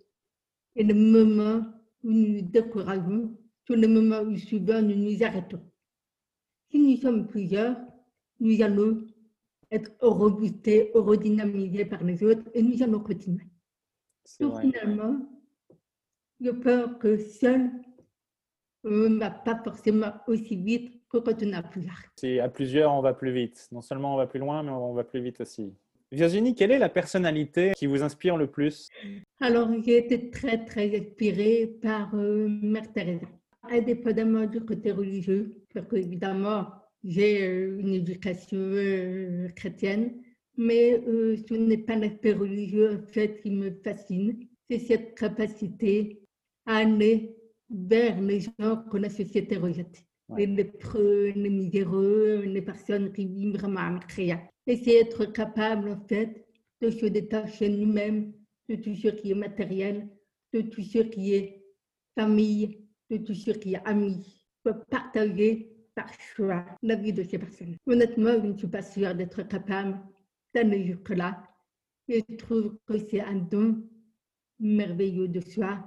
et 0.74 0.84
le 0.84 0.94
moment 0.94 1.64
où 2.02 2.10
nous 2.10 2.28
nous 2.34 2.42
décourageons, 2.42 3.36
c'est 3.66 3.76
le 3.76 3.88
moment 3.88 4.20
où 4.20 4.36
souvent 4.36 4.80
nous 4.82 4.94
nous 4.94 5.22
arrêtons. 5.22 5.60
Si 6.70 6.78
nous 6.78 6.96
sommes 6.96 7.26
plusieurs, 7.26 7.76
nous 8.40 8.62
allons 8.62 9.04
être 9.70 9.90
reboosté, 10.00 10.90
redynamisé 10.94 11.84
par 11.84 12.04
les 12.04 12.22
autres 12.22 12.42
et 12.54 12.62
nous 12.62 12.82
allons 12.82 13.00
continuer. 13.00 13.46
Donc 14.40 14.60
finalement, 14.60 15.16
je 16.40 16.50
peur 16.50 16.98
que 16.98 17.16
seul, 17.18 17.70
on 18.84 19.10
ne 19.10 19.18
va 19.18 19.30
pas 19.30 19.60
forcément 19.62 20.12
aussi 20.28 20.56
vite 20.56 21.00
que 21.08 21.18
quand 21.18 21.42
on 21.42 21.52
a 21.52 21.62
plusieurs. 21.62 22.02
Si 22.16 22.38
à 22.38 22.48
plusieurs, 22.48 22.92
on 22.92 23.00
va 23.00 23.14
plus 23.14 23.32
vite. 23.32 23.68
Non 23.72 23.80
seulement 23.80 24.14
on 24.14 24.16
va 24.16 24.26
plus 24.26 24.40
loin, 24.40 24.62
mais 24.62 24.70
on 24.70 24.92
va 24.92 25.04
plus 25.04 25.20
vite 25.20 25.40
aussi. 25.40 25.74
Virginie, 26.12 26.54
quelle 26.54 26.70
est 26.70 26.78
la 26.78 26.88
personnalité 26.88 27.72
qui 27.76 27.86
vous 27.86 28.02
inspire 28.02 28.36
le 28.36 28.46
plus? 28.46 28.88
Alors, 29.40 29.68
j'ai 29.84 29.98
été 29.98 30.30
très, 30.30 30.64
très 30.64 30.96
inspirée 30.96 31.66
par 31.82 32.14
euh, 32.14 32.48
Mère 32.48 32.92
Teresa. 32.92 33.26
Indépendamment 33.70 34.46
du 34.46 34.60
côté 34.60 34.92
religieux, 34.92 35.62
parce 35.72 35.86
qu'évidemment, 35.88 36.66
j'ai 37.04 37.46
euh, 37.46 37.78
une 37.78 37.94
éducation 37.94 38.58
euh, 38.58 39.48
chrétienne, 39.50 40.20
mais 40.56 41.00
euh, 41.06 41.36
ce 41.48 41.54
n'est 41.54 41.78
pas 41.78 41.96
l'aspect 41.96 42.32
religieux 42.32 42.98
en 42.98 43.12
fait 43.12 43.40
qui 43.42 43.50
me 43.50 43.70
fascine. 43.84 44.48
c'est 44.68 44.78
cette 44.78 45.14
capacité 45.14 46.22
à 46.66 46.78
aller 46.78 47.36
vers 47.70 48.20
les 48.20 48.40
gens 48.40 48.84
que 48.90 48.96
la 48.96 49.10
société 49.10 49.56
rejette. 49.56 50.04
Les 50.36 50.46
lépreux, 50.46 51.32
les 51.36 51.50
miséreux, 51.50 52.42
les 52.44 52.62
personnes 52.62 53.12
qui 53.12 53.26
vivent 53.26 53.56
vraiment 53.58 53.80
en 53.80 53.98
créa. 54.00 54.40
Et 54.66 54.76
c'est 54.76 54.96
être 54.96 55.26
capable, 55.26 55.88
en 55.90 56.00
fait, 56.08 56.46
de 56.80 56.90
se 56.90 57.06
détacher 57.06 57.68
nous-mêmes 57.68 58.32
de 58.68 58.74
tout 58.74 58.94
ce 58.96 59.08
qui 59.08 59.30
est 59.30 59.34
matériel, 59.34 60.08
de 60.52 60.62
tout 60.62 60.82
ce 60.82 60.98
qui 60.98 61.34
est 61.34 61.62
famille, 62.18 62.85
de 63.10 63.18
tout 63.18 63.34
ce 63.34 63.50
qui 63.52 63.74
est 63.74 63.86
amis, 63.86 64.44
pour 64.62 64.84
partager 64.86 65.72
par 65.94 66.12
choix 66.34 66.64
la 66.82 66.96
vie 66.96 67.12
de 67.12 67.22
ces 67.22 67.38
personnes. 67.38 67.76
Honnêtement, 67.86 68.34
je 68.42 68.46
ne 68.48 68.56
suis 68.56 68.66
pas 68.66 68.82
sûre 68.82 69.14
d'être 69.14 69.42
capable 69.48 69.98
d'aller 70.54 70.84
jusque-là. 70.84 71.42
Je 72.08 72.20
trouve 72.36 72.78
que 72.86 72.98
c'est 72.98 73.20
un 73.20 73.36
don 73.36 73.82
merveilleux 74.58 75.28
de 75.28 75.40
soi 75.40 75.84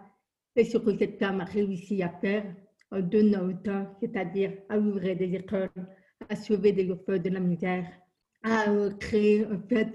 et 0.56 0.66
ce 0.66 0.78
que 0.78 0.98
cette 0.98 1.20
femme 1.20 1.42
a 1.42 1.46
réussi 1.46 2.02
à 2.04 2.10
faire 2.10 2.56
en 2.92 3.02
donnant 3.02 3.48
autant, 3.48 3.96
c'est-à-dire 4.00 4.54
à 4.68 4.80
ouvrir 4.80 5.16
des 5.16 5.36
écoles, 5.36 5.70
à 6.28 6.36
sauver 6.36 6.72
des 6.72 6.92
enfants 6.92 7.18
de 7.18 7.30
la 7.30 7.40
misère, 7.40 7.88
à 8.44 8.66
créer 9.00 9.46
en 9.46 9.60
fait 9.68 9.88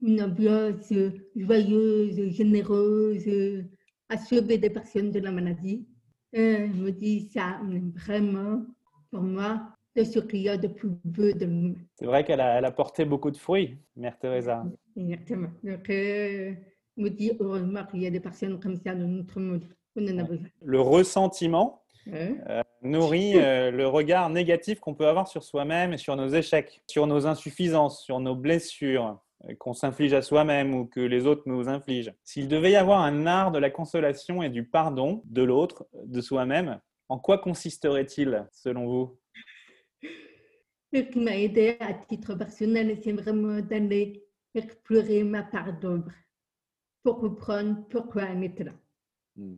une 0.00 0.22
ambiance 0.22 0.92
joyeuse, 1.36 2.30
généreuse, 2.30 3.64
à 4.08 4.16
sauver 4.16 4.58
des 4.58 4.70
personnes 4.70 5.10
de 5.10 5.20
la 5.20 5.30
maladie. 5.30 5.86
Et 6.32 6.68
je 6.72 6.82
me 6.82 6.90
dis, 6.90 7.28
ça, 7.32 7.60
vraiment, 8.06 8.62
pour 9.10 9.22
moi, 9.22 9.62
de 9.96 10.04
ce 10.04 10.18
qu'il 10.20 10.40
y 10.40 10.48
a 10.48 10.56
de 10.56 10.68
plus 10.68 10.90
beau 11.04 11.32
de 11.32 11.46
nous. 11.46 11.76
C'est 11.94 12.06
vrai 12.06 12.24
qu'elle 12.24 12.40
a, 12.40 12.58
elle 12.58 12.64
a 12.64 12.70
porté 12.70 13.04
beaucoup 13.04 13.30
de 13.30 13.36
fruits, 13.36 13.78
Mère 13.96 14.18
Teresa. 14.18 14.64
Exactement. 14.96 15.48
Donc, 15.64 15.90
euh, 15.90 16.54
je 16.96 17.02
me 17.02 17.10
dis, 17.10 17.32
heureusement 17.40 17.84
qu'il 17.86 18.02
y 18.02 18.06
a 18.06 18.10
des 18.10 18.20
personnes 18.20 18.60
comme 18.60 18.76
ça 18.76 18.94
dans 18.94 19.08
notre 19.08 19.40
monde. 19.40 19.64
On 19.96 20.04
en 20.04 20.18
a 20.18 20.22
besoin. 20.22 20.46
Le 20.62 20.80
ressentiment 20.80 21.82
euh, 22.12 22.62
nourrit 22.82 23.32
euh, 23.36 23.70
le 23.70 23.86
regard 23.86 24.30
négatif 24.30 24.80
qu'on 24.80 24.94
peut 24.94 25.06
avoir 25.06 25.28
sur 25.28 25.42
soi-même 25.42 25.92
et 25.92 25.98
sur 25.98 26.16
nos 26.16 26.28
échecs, 26.28 26.82
sur 26.86 27.06
nos 27.06 27.26
insuffisances, 27.26 28.02
sur 28.02 28.20
nos 28.20 28.34
blessures, 28.34 29.06
euh, 29.06 29.12
qu'on 29.58 29.72
s'inflige 29.72 30.12
à 30.12 30.22
soi-même 30.22 30.74
ou 30.74 30.86
que 30.86 31.00
les 31.00 31.26
autres 31.26 31.42
nous 31.46 31.68
infligent. 31.68 32.12
S'il 32.24 32.48
devait 32.48 32.72
y 32.72 32.76
avoir 32.76 33.00
un 33.00 33.26
art 33.26 33.52
de 33.52 33.58
la 33.58 33.70
consolation 33.70 34.42
et 34.42 34.50
du 34.50 34.64
pardon 34.64 35.22
de 35.26 35.42
l'autre, 35.42 35.86
de 36.04 36.20
soi-même, 36.20 36.80
en 37.08 37.18
quoi 37.18 37.38
consisterait-il 37.38 38.46
selon 38.52 38.86
vous? 38.86 39.18
Ce 40.92 41.00
qui 41.00 41.20
m'a 41.20 41.36
aidé 41.36 41.76
à 41.80 41.94
titre 41.94 42.34
personnel, 42.34 42.98
c'est 43.02 43.12
vraiment 43.12 43.60
d'aller 43.60 44.24
explorer 44.54 45.22
ma 45.22 45.42
part 45.42 45.78
d'ombre 45.78 46.12
pour 47.02 47.18
comprendre 47.20 47.86
pourquoi 47.88 48.22
elle 48.22 48.44
est 48.44 48.58
là. 48.60 48.72
Hmm. 49.36 49.56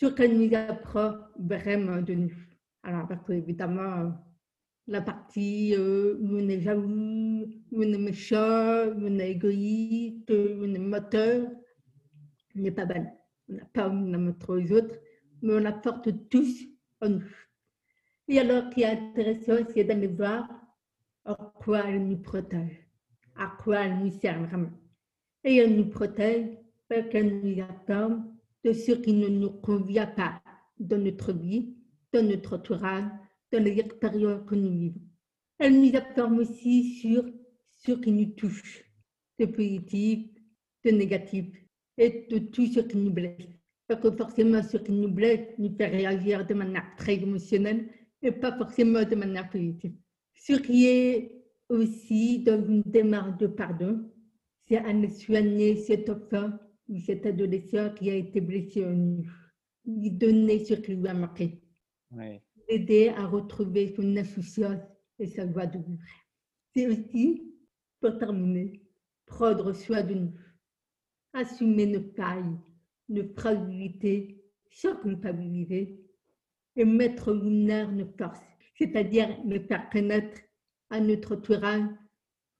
Ce 0.00 0.06
qu'elle 0.06 0.38
nous 0.38 0.54
apprend 0.56 1.14
vraiment 1.38 2.00
de 2.00 2.14
nous. 2.14 2.34
Alors, 2.82 3.06
parce 3.06 3.24
qu'évidemment, 3.26 4.12
la 4.86 5.00
partie 5.00 5.74
euh, 5.74 6.16
où 6.20 6.36
on 6.36 6.48
est 6.48 6.60
jaloux, 6.60 7.46
où 7.72 7.78
on 7.78 7.82
est 7.82 7.98
méchant, 7.98 8.86
où 8.88 9.06
on 9.06 9.18
est 9.18 9.30
égoïste, 9.32 10.30
où 10.30 10.64
on 10.64 10.74
est 10.74 10.78
moteur, 10.78 11.48
n'est 12.54 12.70
pas 12.70 12.86
bonne. 12.86 13.10
On 13.48 13.54
n'a 13.54 13.64
pas 13.66 13.88
envie 13.88 14.10
de 14.10 14.16
montrer 14.16 14.52
aux 14.52 14.72
autres, 14.72 14.94
mais 15.42 15.54
on 15.54 15.58
la 15.58 15.72
porte 15.72 16.08
tous 16.28 16.64
en 17.00 17.08
nous. 17.10 17.36
Et 18.28 18.38
alors, 18.38 18.64
ce 18.64 18.74
qui 18.74 18.82
est 18.82 18.86
intéressant, 18.86 19.64
c'est 19.72 19.84
d'aller 19.84 20.06
voir 20.06 20.48
à 21.24 21.34
quoi 21.56 21.84
elle 21.86 22.06
nous 22.06 22.18
protège, 22.18 22.88
à 23.36 23.52
quoi 23.62 23.80
elle 23.80 23.98
nous 23.98 24.10
sert 24.10 24.42
vraiment. 24.44 24.72
Et 25.42 25.56
elle 25.56 25.76
nous 25.76 25.88
protège 25.88 26.48
parce 26.88 27.08
qu'elle 27.08 27.40
nous 27.40 27.62
attend 27.62 28.24
de 28.64 28.72
ce 28.72 28.92
qui 28.92 29.12
ne 29.12 29.28
nous 29.28 29.50
convient 29.50 30.06
pas 30.06 30.42
dans 30.78 30.98
notre 30.98 31.32
vie, 31.32 31.74
dans 32.12 32.26
notre 32.26 32.56
entourage, 32.56 33.10
dans 33.54 33.62
les 33.62 33.78
expériences 33.78 34.44
que 34.48 34.56
nous 34.56 34.78
vivons. 34.80 35.00
Elle 35.58 35.80
nous 35.80 35.96
informe 35.96 36.40
aussi 36.40 36.96
sur 37.00 37.24
ce 37.70 37.92
qui 37.92 38.10
nous 38.10 38.32
touche, 38.32 38.84
de 39.38 39.46
positif, 39.46 40.28
de 40.84 40.90
négatif, 40.90 41.46
et 41.96 42.26
de 42.28 42.38
tout 42.38 42.66
ce 42.66 42.80
qui 42.80 42.96
nous 42.96 43.12
blesse. 43.12 43.46
Parce 43.86 44.00
que 44.00 44.10
forcément, 44.10 44.62
ce 44.62 44.76
qui 44.78 44.90
nous 44.90 45.10
blesse 45.10 45.46
nous 45.58 45.72
fait 45.76 45.86
réagir 45.86 46.44
de 46.44 46.54
manière 46.54 46.96
très 46.96 47.14
émotionnelle 47.14 47.88
et 48.22 48.32
pas 48.32 48.56
forcément 48.56 49.04
de 49.04 49.14
manière 49.14 49.48
positive. 49.48 49.94
Ce 50.34 50.54
qui 50.54 50.86
est 50.86 51.44
aussi 51.68 52.40
dans 52.40 52.60
une 52.66 52.82
démarche 52.82 53.38
de 53.38 53.46
pardon, 53.46 54.10
c'est 54.66 54.78
à 54.78 55.10
soigner 55.10 55.76
cet 55.76 56.10
enfant 56.10 56.50
ou 56.88 56.98
cet 56.98 57.26
adolescent 57.26 57.90
qui 57.94 58.10
a 58.10 58.16
été 58.16 58.40
blessé 58.40 58.84
en 58.84 58.90
nous, 58.90 59.30
lui 59.86 60.10
donner 60.10 60.64
ce 60.64 60.74
qui 60.74 60.96
lui 60.96 61.06
a 61.06 61.14
manqué. 61.14 61.60
Oui 62.10 62.40
aider 62.68 63.08
à 63.08 63.26
retrouver 63.26 63.94
son 63.94 64.16
insouciance 64.16 64.80
et 65.18 65.26
sa 65.26 65.50
joie 65.50 65.66
de 65.66 65.78
vivre. 65.78 66.02
C'est 66.74 66.86
aussi, 66.86 67.54
pour 68.00 68.18
terminer, 68.18 68.82
prendre 69.26 69.72
soin 69.72 70.02
de 70.02 70.14
nous, 70.14 70.32
assumer 71.32 71.86
nos 71.86 72.04
failles, 72.14 72.56
nos 73.08 73.28
fragilités, 73.34 74.42
sans 74.70 74.96
culpabilité, 74.96 76.00
et 76.76 76.84
mettre 76.84 77.30
en 77.30 77.34
lumière 77.34 77.92
nos 77.92 78.08
forces, 78.18 78.40
c'est-à-dire 78.76 79.28
les 79.44 79.60
faire 79.60 79.88
connaître 79.90 80.40
à 80.90 81.00
notre 81.00 81.36
entourage 81.36 81.88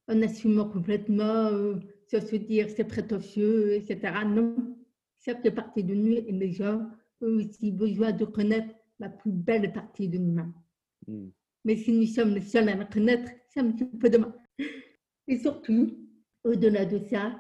en 0.08 0.22
assumant 0.22 0.68
complètement, 0.68 1.48
euh, 1.48 1.76
sans 2.10 2.20
se 2.20 2.36
dire 2.36 2.68
c'est 2.70 2.84
prétentieux, 2.84 3.74
etc. 3.74 4.12
Non, 4.26 4.76
ça 5.18 5.34
fait 5.34 5.50
partie 5.50 5.82
de 5.82 5.94
nous 5.94 6.16
et 6.16 6.32
les 6.32 6.52
gens 6.52 6.88
ont 7.22 7.36
aussi 7.36 7.72
besoin 7.72 8.12
de 8.12 8.24
connaître 8.24 8.74
la 8.98 9.08
plus 9.08 9.32
belle 9.32 9.72
partie 9.72 10.08
de 10.08 10.18
nous-mêmes. 10.18 10.52
Hmm. 11.06 11.28
Mais 11.64 11.76
si 11.76 11.92
nous 11.92 12.06
sommes 12.06 12.34
les 12.34 12.42
seuls 12.42 12.68
à 12.68 12.76
la 12.76 12.84
connaître, 12.84 13.30
c'est 13.48 13.60
un 13.60 13.72
petit 13.72 13.84
peu 13.84 14.10
demain. 14.10 14.34
Et 15.26 15.38
surtout, 15.38 15.96
au-delà 16.44 16.84
de 16.84 16.98
ça, 17.06 17.38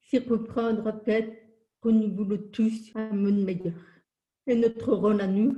c'est 0.00 0.26
comprendre 0.26 0.86
en 0.86 1.04
fait 1.04 1.42
que 1.82 1.88
nous 1.88 2.14
voulons 2.14 2.42
tous 2.52 2.90
un 2.94 3.12
monde 3.12 3.44
meilleur. 3.44 3.74
Et 4.46 4.54
notre 4.54 4.92
rôle 4.92 5.20
à 5.20 5.26
nous 5.26 5.56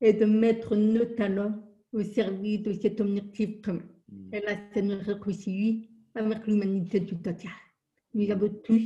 est 0.00 0.12
de 0.12 0.24
mettre 0.24 0.76
nos 0.76 1.04
talents 1.04 1.62
au 1.92 2.02
service 2.02 2.62
de 2.62 2.72
cet 2.72 3.00
objectif 3.00 3.60
commun. 3.62 3.82
Hmm. 4.08 4.34
Et 4.34 4.40
là, 4.40 4.56
ça 4.72 4.82
nous 4.82 4.98
réconcilie 4.98 5.90
avec 6.14 6.46
l'humanité 6.46 7.04
tout 7.04 7.28
entière. 7.28 7.52
Nous 8.14 8.30
avons 8.30 8.48
tous, 8.48 8.82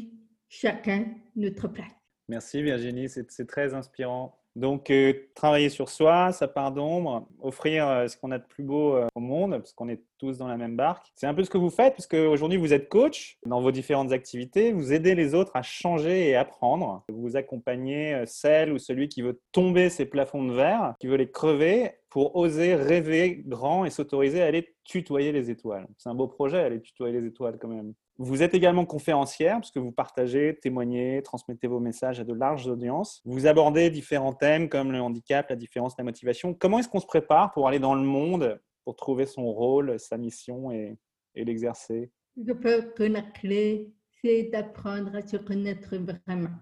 chacun, 0.49 1.15
notre 1.37 1.69
place. 1.69 1.93
Merci 2.29 2.63
Virginie, 2.63 3.09
c'est 3.09 3.47
très 3.47 3.75
inspirant. 3.75 4.39
Donc, 4.57 4.91
euh, 4.91 5.13
travailler 5.35 5.69
sur 5.69 5.89
soi, 5.89 6.31
sa 6.33 6.47
part 6.47 6.71
d'ombre, 6.71 7.27
offrir 7.41 7.89
euh, 7.89 8.07
ce 8.07 8.17
qu'on 8.17 8.31
a 8.31 8.39
de 8.39 8.45
plus 8.45 8.63
beau 8.63 8.95
euh, 8.95 9.09
au 9.15 9.21
monde, 9.21 9.53
parce 9.53 9.73
qu'on 9.73 9.89
est 9.89 10.01
tous 10.19 10.39
dans 10.39 10.47
la 10.47 10.57
même 10.57 10.77
barque. 10.77 11.07
C'est 11.17 11.27
un 11.27 11.35
peu 11.35 11.43
ce 11.43 11.51
que 11.51 11.59
vous 11.59 11.71
faites, 11.71 11.95
puisque 11.95 12.15
aujourd'hui 12.15 12.57
vous 12.57 12.73
êtes 12.73 12.89
coach 12.89 13.39
dans 13.47 13.61
vos 13.61 13.73
différentes 13.73 14.13
activités. 14.13 14.73
Vous 14.73 14.93
aidez 14.93 15.17
les 15.17 15.35
autres 15.35 15.53
à 15.55 15.63
changer 15.63 16.29
et 16.29 16.37
apprendre. 16.37 17.05
Vous 17.09 17.37
accompagnez 17.37 18.23
celle 18.27 18.73
ou 18.73 18.79
celui 18.79 19.09
qui 19.09 19.23
veut 19.23 19.41
tomber 19.51 19.91
ses 19.91 20.07
plafonds 20.07 20.45
de 20.45 20.53
verre, 20.53 20.95
qui 21.01 21.09
veut 21.09 21.17
les 21.17 21.31
crever 21.31 21.93
pour 22.09 22.37
oser 22.37 22.77
rêver 22.77 23.43
grand 23.45 23.85
et 23.85 23.91
s'autoriser 23.91 24.41
à 24.41 24.47
aller 24.47 24.77
tutoyer 24.85 25.33
les 25.33 25.51
étoiles. 25.51 25.89
C'est 25.99 26.09
un 26.09 26.15
beau 26.15 26.29
projet, 26.29 26.61
aller 26.61 26.81
tutoyer 26.81 27.21
les 27.21 27.27
étoiles 27.27 27.59
quand 27.59 27.67
même. 27.67 27.93
Vous 28.17 28.45
êtes 28.45 28.55
également 28.55 28.87
conférencière, 28.87 29.59
puisque 29.59 29.79
vous 29.79 29.91
partagez, 29.91 30.57
témoignez, 30.63 31.21
transmettez 31.23 31.67
vos 31.67 31.81
messages 31.81 32.21
à 32.21 32.25
de 32.25 32.33
larges 32.33 32.69
audiences. 32.69 33.21
Vous 33.25 33.49
abordez 33.49 33.91
différents 33.91 34.33
thèmes 34.33 34.69
comme 34.69 34.93
le 34.93 35.01
handicap, 35.01 35.51
la 35.51 35.57
différence, 35.57 35.95
la 35.99 36.05
motivation. 36.05 36.55
Comment 36.55 36.79
est-ce 36.79 36.89
qu'on 36.89 37.01
se 37.01 37.07
prépare 37.07 37.53
pour 37.53 37.67
aller 37.67 37.81
dans 37.81 37.97
le 37.97 38.05
monde, 38.05 38.61
pour 38.85 38.95
trouver 38.95 39.27
son 39.27 39.53
rôle, 39.53 39.99
sa 39.99 40.17
mission 40.17 40.71
et, 40.71 40.97
l'exercer? 41.35 42.13
Je 42.37 42.53
pense 42.53 42.85
que 42.95 43.03
la 43.03 43.23
clé, 43.23 43.93
c'est 44.23 44.45
d'apprendre 44.45 45.17
à 45.17 45.27
se 45.27 45.37
connaître 45.37 45.97
vraiment. 45.97 46.55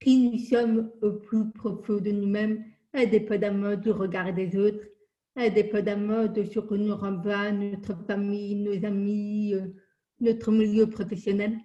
Qui 0.00 0.30
nous 0.30 0.38
sommes 0.38 0.90
au 1.02 1.12
plus 1.12 1.52
profond 1.52 2.00
de 2.00 2.10
nous-mêmes, 2.10 2.64
indépendamment 2.92 3.76
du 3.76 3.92
regard 3.92 4.34
des 4.34 4.56
autres, 4.58 4.84
indépendamment 5.36 6.26
de 6.26 6.42
ce 6.42 6.58
que 6.58 6.74
nous 6.74 6.96
renvoie 6.96 7.52
notre 7.52 7.94
famille, 8.06 8.56
nos 8.56 8.84
amis, 8.84 9.54
euh, 9.54 9.68
notre 10.20 10.50
milieu 10.50 10.88
professionnel, 10.88 11.58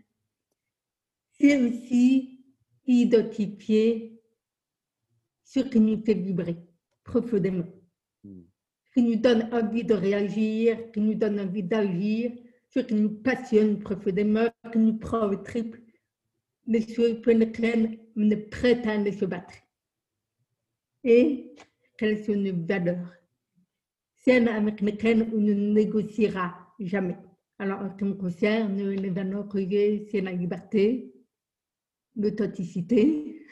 c'est 1.31 1.57
aussi 1.61 2.39
identifier 2.85 4.19
ce 5.43 5.59
qui 5.59 5.79
nous 5.79 6.03
fait 6.03 6.13
vibrer 6.13 6.57
profondément, 7.03 7.67
qui 8.93 9.01
nous 9.01 9.15
donne 9.15 9.49
envie 9.53 9.83
de 9.83 9.93
réagir, 9.93 10.91
qui 10.91 11.01
nous 11.01 11.15
donne 11.15 11.39
envie 11.39 11.63
d'agir, 11.63 12.31
ce 12.69 12.79
qui 12.79 12.93
nous 12.93 13.09
passionne 13.21 13.79
profondément, 13.79 14.47
qui 14.71 14.79
nous 14.79 14.97
prend 14.97 15.29
au 15.29 15.35
triple, 15.35 15.81
mais 16.67 16.87
choses 16.87 17.21
pour 17.21 17.33
lesquelles 17.33 17.99
on 18.15 18.29
est 18.29 18.49
prêt 18.49 18.81
à 18.87 19.11
se 19.11 19.25
battre. 19.25 19.55
Et 21.03 21.55
quelles 21.97 22.23
sont 22.23 22.35
nos 22.35 22.65
valeurs 22.65 23.13
Celles 24.15 24.47
avec 24.47 24.81
lesquelles 24.81 25.29
on 25.33 25.39
ne 25.39 25.53
négociera 25.53 26.73
jamais. 26.79 27.17
Alors, 27.61 27.79
en 27.81 27.91
ce 27.91 27.95
qui 27.95 28.05
me 28.05 28.15
concerne, 28.15 28.89
les 28.89 29.11
valeurs 29.11 29.47
c'est 29.53 30.21
la 30.21 30.31
liberté, 30.31 31.13
l'authenticité, 32.15 33.45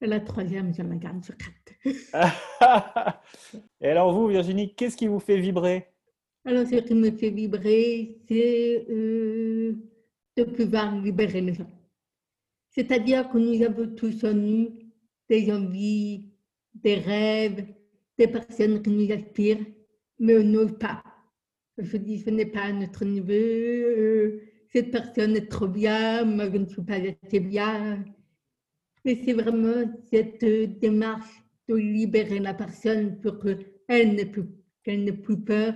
Et 0.00 0.06
la 0.06 0.20
troisième, 0.20 0.72
je 0.72 0.80
la 0.80 0.94
garde 0.94 1.24
sur 1.24 1.34
quatre. 1.36 1.74
Et 3.80 3.88
alors 3.88 4.12
vous, 4.12 4.28
Virginie, 4.28 4.72
qu'est-ce 4.76 4.96
qui 4.96 5.08
vous 5.08 5.18
fait 5.18 5.40
vibrer? 5.40 5.88
Alors, 6.44 6.64
ce 6.68 6.76
qui 6.76 6.94
me 6.94 7.10
fait 7.10 7.30
vibrer, 7.30 8.16
c'est 8.28 8.86
euh, 8.90 9.74
de 10.36 10.44
pouvoir 10.44 10.94
libérer 11.00 11.40
les 11.40 11.54
gens. 11.54 11.70
C'est-à-dire 12.70 13.28
que 13.28 13.38
nous 13.38 13.60
avons 13.60 13.92
tous 13.96 14.22
en 14.22 14.34
nous 14.34 14.72
des 15.28 15.50
envies, 15.50 16.30
des 16.74 16.94
rêves, 16.94 17.66
des 18.16 18.28
personnes 18.28 18.80
qui 18.82 18.90
nous 18.90 19.10
aspirent, 19.12 19.66
mais 20.20 20.38
on 20.38 20.44
n'ose 20.44 20.78
pas. 20.78 21.02
Je 21.78 21.96
dis, 21.98 22.20
ce 22.20 22.30
n'est 22.30 22.46
pas 22.46 22.62
à 22.62 22.72
notre 22.72 23.04
niveau, 23.04 23.32
euh, 23.32 24.40
cette 24.72 24.90
personne 24.90 25.36
est 25.36 25.50
trop 25.50 25.68
bien, 25.68 26.24
moi 26.24 26.50
je 26.50 26.58
ne 26.58 26.66
suis 26.66 26.82
pas 26.82 26.94
assez 26.94 27.40
bien. 27.40 28.02
Mais 29.04 29.20
c'est 29.24 29.34
vraiment 29.34 29.84
cette 30.10 30.44
démarche 30.80 31.42
de 31.68 31.74
libérer 31.74 32.38
la 32.38 32.54
personne 32.54 33.20
pour 33.20 33.38
qu'elle 33.38 34.14
n'ait 34.14 34.26
plus, 34.26 34.44
qu'elle 34.82 35.04
n'ait 35.04 35.12
plus 35.12 35.38
peur. 35.38 35.74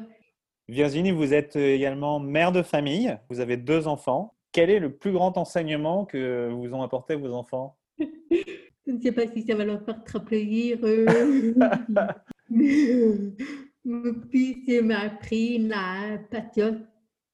Virginie, 0.68 1.10
vous 1.10 1.34
êtes 1.34 1.56
également 1.56 2.18
mère 2.18 2.52
de 2.52 2.62
famille, 2.62 3.16
vous 3.28 3.40
avez 3.40 3.56
deux 3.56 3.86
enfants. 3.86 4.34
Quel 4.52 4.70
est 4.70 4.80
le 4.80 4.96
plus 4.96 5.12
grand 5.12 5.36
enseignement 5.36 6.06
que 6.06 6.50
vous 6.50 6.74
ont 6.74 6.82
apporté 6.82 7.14
vos 7.14 7.32
enfants? 7.32 7.76
Je 7.98 8.92
ne 8.92 9.00
sais 9.00 9.12
pas 9.12 9.26
si 9.26 9.42
ça 9.42 9.54
va 9.54 9.64
leur 9.64 9.84
faire 9.84 10.02
très 10.02 10.24
plaisir. 10.24 10.78
Mon 13.90 14.14
fils 14.30 14.82
m'a 14.82 15.00
appris 15.00 15.58
la 15.58 16.16
passion 16.30 16.86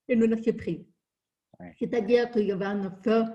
et 0.09 0.15
le 0.15 0.25
lâcher 0.25 0.55
prise. 0.55 0.87
C'est-à-dire 1.79 2.31
qu'il 2.31 2.47
y 2.47 2.53
avait 2.53 2.65
un 2.65 2.87
enfant 2.87 3.27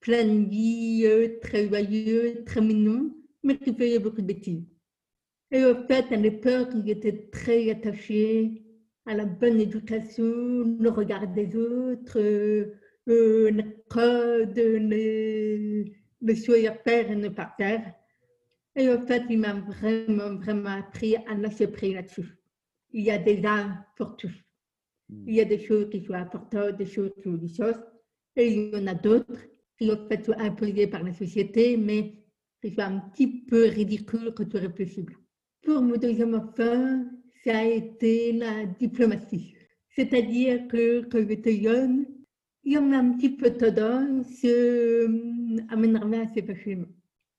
plein 0.00 0.24
de 0.24 0.48
vie, 0.48 1.06
très 1.42 1.68
joyeux, 1.68 2.42
très 2.46 2.62
mignon, 2.62 3.14
mais 3.42 3.58
qui 3.58 3.74
faisait 3.74 3.98
beaucoup 3.98 4.22
de 4.22 4.26
bêtises. 4.26 4.64
Et 5.50 5.62
au 5.66 5.74
fait, 5.86 6.10
à 6.10 6.16
l'époque, 6.16 6.70
il 6.74 6.88
était 6.88 7.28
très 7.30 7.70
attaché 7.70 8.62
à 9.04 9.12
la 9.16 9.26
bonne 9.26 9.60
éducation, 9.60 10.24
le 10.80 10.88
regard 10.88 11.28
des 11.28 11.54
autres, 11.54 12.18
euh, 12.18 12.72
euh, 13.10 13.50
le 13.50 13.64
code, 13.90 14.56
les, 14.56 15.92
les 16.22 16.36
choses 16.36 16.64
à 16.64 16.72
faire 16.72 17.10
et 17.10 17.16
ne 17.16 17.28
pas 17.28 17.52
faire. 17.58 17.92
Et 18.76 18.88
au 18.88 18.98
fait, 19.06 19.24
il 19.28 19.40
m'a 19.40 19.52
vraiment, 19.52 20.36
vraiment 20.36 20.78
appris 20.78 21.16
à 21.16 21.34
lâcher 21.34 21.66
prise 21.66 21.96
là-dessus. 21.96 22.41
Il 22.92 23.02
y 23.02 23.10
a 23.10 23.18
des 23.18 23.44
arts 23.44 23.84
pour 23.96 24.16
tous. 24.16 24.32
Hmm. 25.08 25.24
Il 25.26 25.34
y 25.34 25.40
a 25.40 25.44
des 25.44 25.60
choses 25.60 25.88
qui 25.90 26.04
sont 26.04 26.14
importantes, 26.14 26.76
des 26.76 26.86
choses 26.86 27.12
qui 27.14 27.22
sont 27.22 27.34
des 27.34 27.52
choses. 27.52 27.80
Et 28.36 28.48
il 28.48 28.74
y 28.74 28.76
en 28.76 28.86
a 28.86 28.94
d'autres 28.94 29.40
qui 29.78 29.90
en 29.90 30.08
fait 30.08 30.24
sont 30.24 30.38
imposées 30.38 30.86
par 30.86 31.02
la 31.02 31.12
société, 31.12 31.76
mais 31.76 32.14
qui 32.62 32.70
sont 32.74 32.82
un 32.82 33.00
petit 33.10 33.26
peu 33.44 33.64
ridicules 33.66 34.32
quand 34.34 34.48
tu 34.48 34.56
réfléchis 34.56 35.06
Pour 35.62 35.82
mon 35.82 35.96
deuxième 35.96 36.34
enfant, 36.34 37.04
ça 37.44 37.58
a 37.58 37.64
été 37.64 38.32
la 38.32 38.66
diplomatie. 38.66 39.54
C'est-à-dire 39.90 40.68
que 40.68 41.02
quand 41.10 41.26
j'étais 41.28 41.62
jeune, 41.62 42.06
il 42.64 42.74
y 42.74 42.78
en 42.78 42.92
a 42.92 42.98
un 42.98 43.12
petit 43.12 43.30
peu 43.30 43.50
tendance 43.50 44.44
euh, 44.44 45.08
à 45.68 45.76
m'énerver 45.76 46.18
assez 46.18 46.42
facilement. 46.42 46.86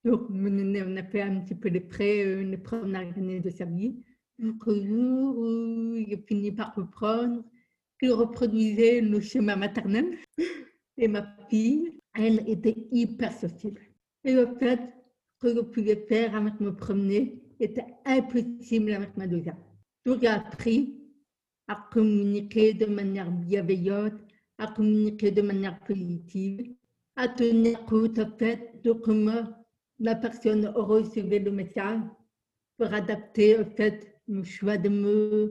Donc, 0.04 0.30
on 0.30 0.98
a 0.98 1.04
fait 1.04 1.22
un 1.22 1.40
petit 1.40 1.56
peu 1.56 1.70
les 1.70 1.80
prêts, 1.80 2.26
euh, 2.26 2.44
les 2.44 2.58
premières 2.58 3.18
années 3.18 3.40
de 3.40 3.50
sa 3.50 3.66
vie. 3.66 4.04
Jusqu'au 4.40 4.74
j'ai 5.96 6.24
fini 6.28 6.52
par 6.52 6.74
comprendre 6.74 7.44
qu'il 8.00 8.12
reproduisait 8.12 9.02
le 9.02 9.22
schéma 9.22 9.56
maternel. 9.56 10.18
Et 10.98 11.08
ma 11.08 11.26
fille, 11.50 12.00
elle 12.16 12.48
était 12.48 12.76
hyper 12.92 13.32
sociable. 13.32 13.82
Et 14.24 14.34
le 14.34 14.48
fait 14.60 14.80
que 15.40 15.54
je 15.54 15.60
pouvais 15.62 16.06
faire 16.08 16.36
avec 16.36 16.60
me 16.60 16.76
promener 16.76 17.42
était 17.60 17.86
impossible 18.06 18.92
avec 18.92 19.16
ma 19.18 19.28
deuxième. 19.28 19.58
Donc 20.06 20.22
j'ai 20.22 20.28
appris 20.28 21.00
à 21.68 21.88
communiquer 21.92 22.74
de 22.74 22.86
manière 22.86 23.32
bienveillante, 23.32 24.14
à 24.58 24.68
communiquer 24.68 25.32
de 25.32 25.42
manière 25.42 25.80
positive, 25.80 26.76
à 27.16 27.28
tenir 27.28 27.84
compte 27.86 28.20
en 28.20 28.30
fait 28.38 28.82
de 28.84 28.92
comment 28.92 29.44
la 30.00 30.16
personne 30.16 30.68
recevait 30.76 31.40
le 31.40 31.52
message 31.52 32.02
pour 32.78 32.94
adapter 32.94 33.60
en 33.60 33.66
fait 33.66 34.13
mon 34.28 34.44
choix 34.44 34.78
de 34.78 34.90
mots, 34.90 35.50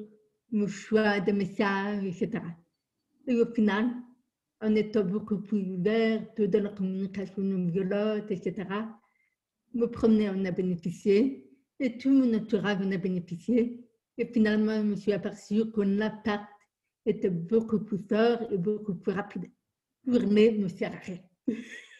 mon 0.51 0.67
choix 0.67 1.21
de 1.21 1.33
message, 1.33 2.05
etc. 2.05 2.43
Et 3.27 3.35
au 3.35 3.47
final, 3.53 3.91
en 4.61 4.75
étant 4.75 5.05
beaucoup 5.05 5.39
plus 5.39 5.63
ouverte 5.71 6.41
dans 6.41 6.63
la 6.63 6.71
communication 6.71 7.43
non 7.43 7.71
violente, 7.71 8.31
etc., 8.31 8.67
me 9.75 9.87
promener 9.87 10.29
en 10.29 10.45
a 10.45 10.51
bénéficié 10.51 11.49
et 11.81 11.99
tout 11.99 12.11
mon 12.11 12.33
entourage 12.35 12.79
en 12.81 12.93
a 12.93 12.97
bénéficié. 12.97 13.85
Et 14.19 14.27
finalement, 14.27 14.77
je 14.77 14.83
me 14.83 14.97
suis 14.97 15.13
aperçue 15.13 15.71
que 15.73 15.81
l'impact 15.81 16.45
était 17.07 17.31
beaucoup 17.31 17.81
plus 17.81 17.99
fort 18.09 18.41
et 18.51 18.59
beaucoup 18.59 18.95
plus 18.95 19.13
rapide. 19.13 19.51
Sert 20.07 20.93
à 20.93 20.99
rien. 20.99 21.19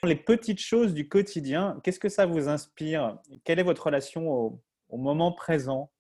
Les 0.05 0.17
petites 0.17 0.59
choses 0.59 0.95
du 0.95 1.09
quotidien, 1.09 1.81
qu'est-ce 1.83 2.01
que 2.01 2.09
ça 2.09 2.27
vous 2.27 2.49
inspire? 2.49 3.19
Quelle 3.45 3.61
est 3.61 3.65
votre 3.65 3.87
relation 3.87 4.61
au, 4.89 4.97
moment 4.97 5.33
présent? 5.33 5.92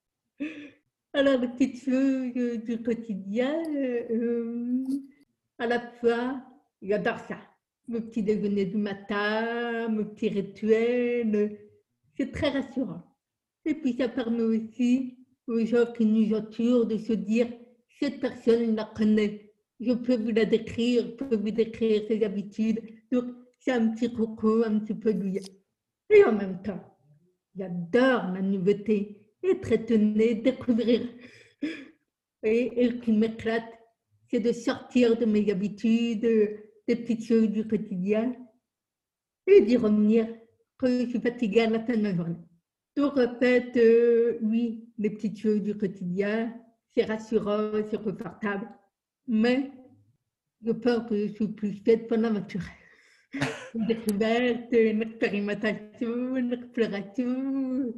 Alors, 1.14 1.40
les 1.40 1.48
petites 1.48 1.84
choses 1.84 2.64
du 2.64 2.82
quotidien, 2.82 3.62
euh, 4.10 4.84
à 5.58 5.66
la 5.66 5.80
fois, 6.00 6.42
J'adore 6.82 7.20
ça. 7.28 7.38
Mon 7.86 8.00
petit 8.00 8.24
déjeuner 8.24 8.66
du 8.66 8.76
matin, 8.76 9.88
mon 9.88 10.04
petit 10.04 10.28
rituel, 10.28 11.58
c'est 12.16 12.32
très 12.32 12.48
rassurant. 12.48 13.02
Et 13.64 13.74
puis 13.74 13.94
ça 13.96 14.08
permet 14.08 14.42
aussi 14.42 15.16
aux 15.46 15.64
gens 15.64 15.86
qui 15.96 16.04
nous 16.04 16.34
entourent 16.34 16.86
de 16.86 16.98
se 16.98 17.12
dire, 17.12 17.46
cette 18.00 18.20
personne, 18.20 18.66
je 18.66 18.72
la 18.72 18.90
connaît. 18.96 19.52
Je 19.78 19.92
peux 19.92 20.16
vous 20.16 20.30
la 20.30 20.44
décrire, 20.44 21.04
je 21.06 21.24
peux 21.24 21.36
vous 21.36 21.50
décrire 21.50 22.02
ses 22.08 22.24
habitudes. 22.24 22.80
Donc, 23.12 23.26
c'est 23.60 23.72
un 23.72 23.90
petit 23.90 24.12
coucou, 24.12 24.62
un 24.66 24.80
petit 24.80 24.94
peu 24.94 25.14
douillet. 25.14 25.42
Et 26.10 26.24
en 26.24 26.32
même 26.32 26.62
temps, 26.62 26.82
j'adore 27.56 28.32
la 28.32 28.42
nouveauté, 28.42 29.21
être 29.44 29.72
étonné, 29.72 30.34
découvrir. 30.36 31.08
Et, 32.42 32.84
et 32.84 32.98
qui 32.98 33.12
m'éclate, 33.12 33.64
c'est 34.28 34.40
de 34.40 34.52
sortir 34.52 35.16
de 35.16 35.24
mes 35.24 35.50
habitudes, 35.50 36.20
des 36.88 36.96
petites 36.96 37.24
choses 37.24 37.48
du 37.48 37.66
quotidien 37.66 38.34
et 39.46 39.60
d'y 39.60 39.76
revenir 39.76 40.26
quand 40.76 40.88
je 40.88 41.06
suis 41.06 41.20
fatiguée 41.20 41.62
à 41.62 41.70
la 41.70 41.80
fin 41.80 41.96
de 41.96 42.02
ma 42.02 42.14
journée. 42.14 42.36
Donc, 42.96 43.16
en 43.16 43.38
fait, 43.38 44.38
oui, 44.42 44.88
les 44.98 45.10
petites 45.10 45.38
choses 45.38 45.62
du 45.62 45.76
quotidien, 45.76 46.54
c'est 46.94 47.04
rassurant, 47.04 47.70
c'est 47.90 48.02
confortable, 48.02 48.68
mais 49.26 49.70
je 50.64 50.72
pense 50.72 51.08
que 51.08 51.26
je 51.26 51.32
suis 51.32 51.48
plus 51.48 51.72
faite 51.84 52.06
pour 52.08 52.18
l'aventure. 52.18 52.62
Une 53.74 53.86
découverte, 53.86 54.72
une 54.72 55.00
expérimentation, 55.00 56.36
une 56.36 56.52
exploration, 56.52 57.94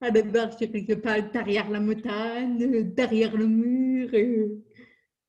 à 0.00 0.10
voir 0.10 0.52
ce 0.52 0.64
que 0.64 0.78
je 0.78 0.94
parle 0.94 1.30
derrière 1.30 1.70
la 1.70 1.80
montagne, 1.80 2.92
derrière 2.94 3.36
le 3.36 3.46
mur, 3.46 4.10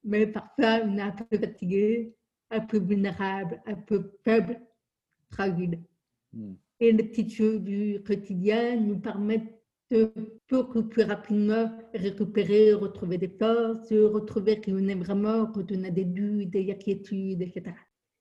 mais 0.04 0.28
parfois 0.28 0.82
on 0.84 0.98
est 0.98 1.02
un 1.02 1.12
peu 1.12 1.38
fatigué 1.38 2.18
un 2.50 2.62
peu 2.62 2.80
vulnérable, 2.80 3.62
un 3.66 3.76
peu 3.76 4.12
faible, 4.24 4.60
fragile. 5.32 5.80
Hmm. 6.34 6.54
Et 6.80 6.92
les 6.92 7.04
petites 7.04 7.34
choses 7.34 7.62
du 7.62 8.02
quotidien 8.06 8.78
nous 8.78 9.00
permettent 9.00 9.54
de 9.90 10.12
beaucoup 10.50 10.84
plus 10.84 11.04
rapidement 11.04 11.72
récupérer, 11.94 12.74
retrouver 12.74 13.18
des 13.18 13.34
forces, 13.40 13.92
retrouver 13.92 14.60
qui 14.60 14.74
on 14.74 14.88
est 14.88 14.96
vraiment 14.96 15.48
quand 15.48 15.72
on 15.72 15.84
a 15.86 15.90
des 15.90 16.06
doutes, 16.06 16.50
des 16.50 16.72
inquiétudes, 16.72 17.42
etc. 17.42 17.74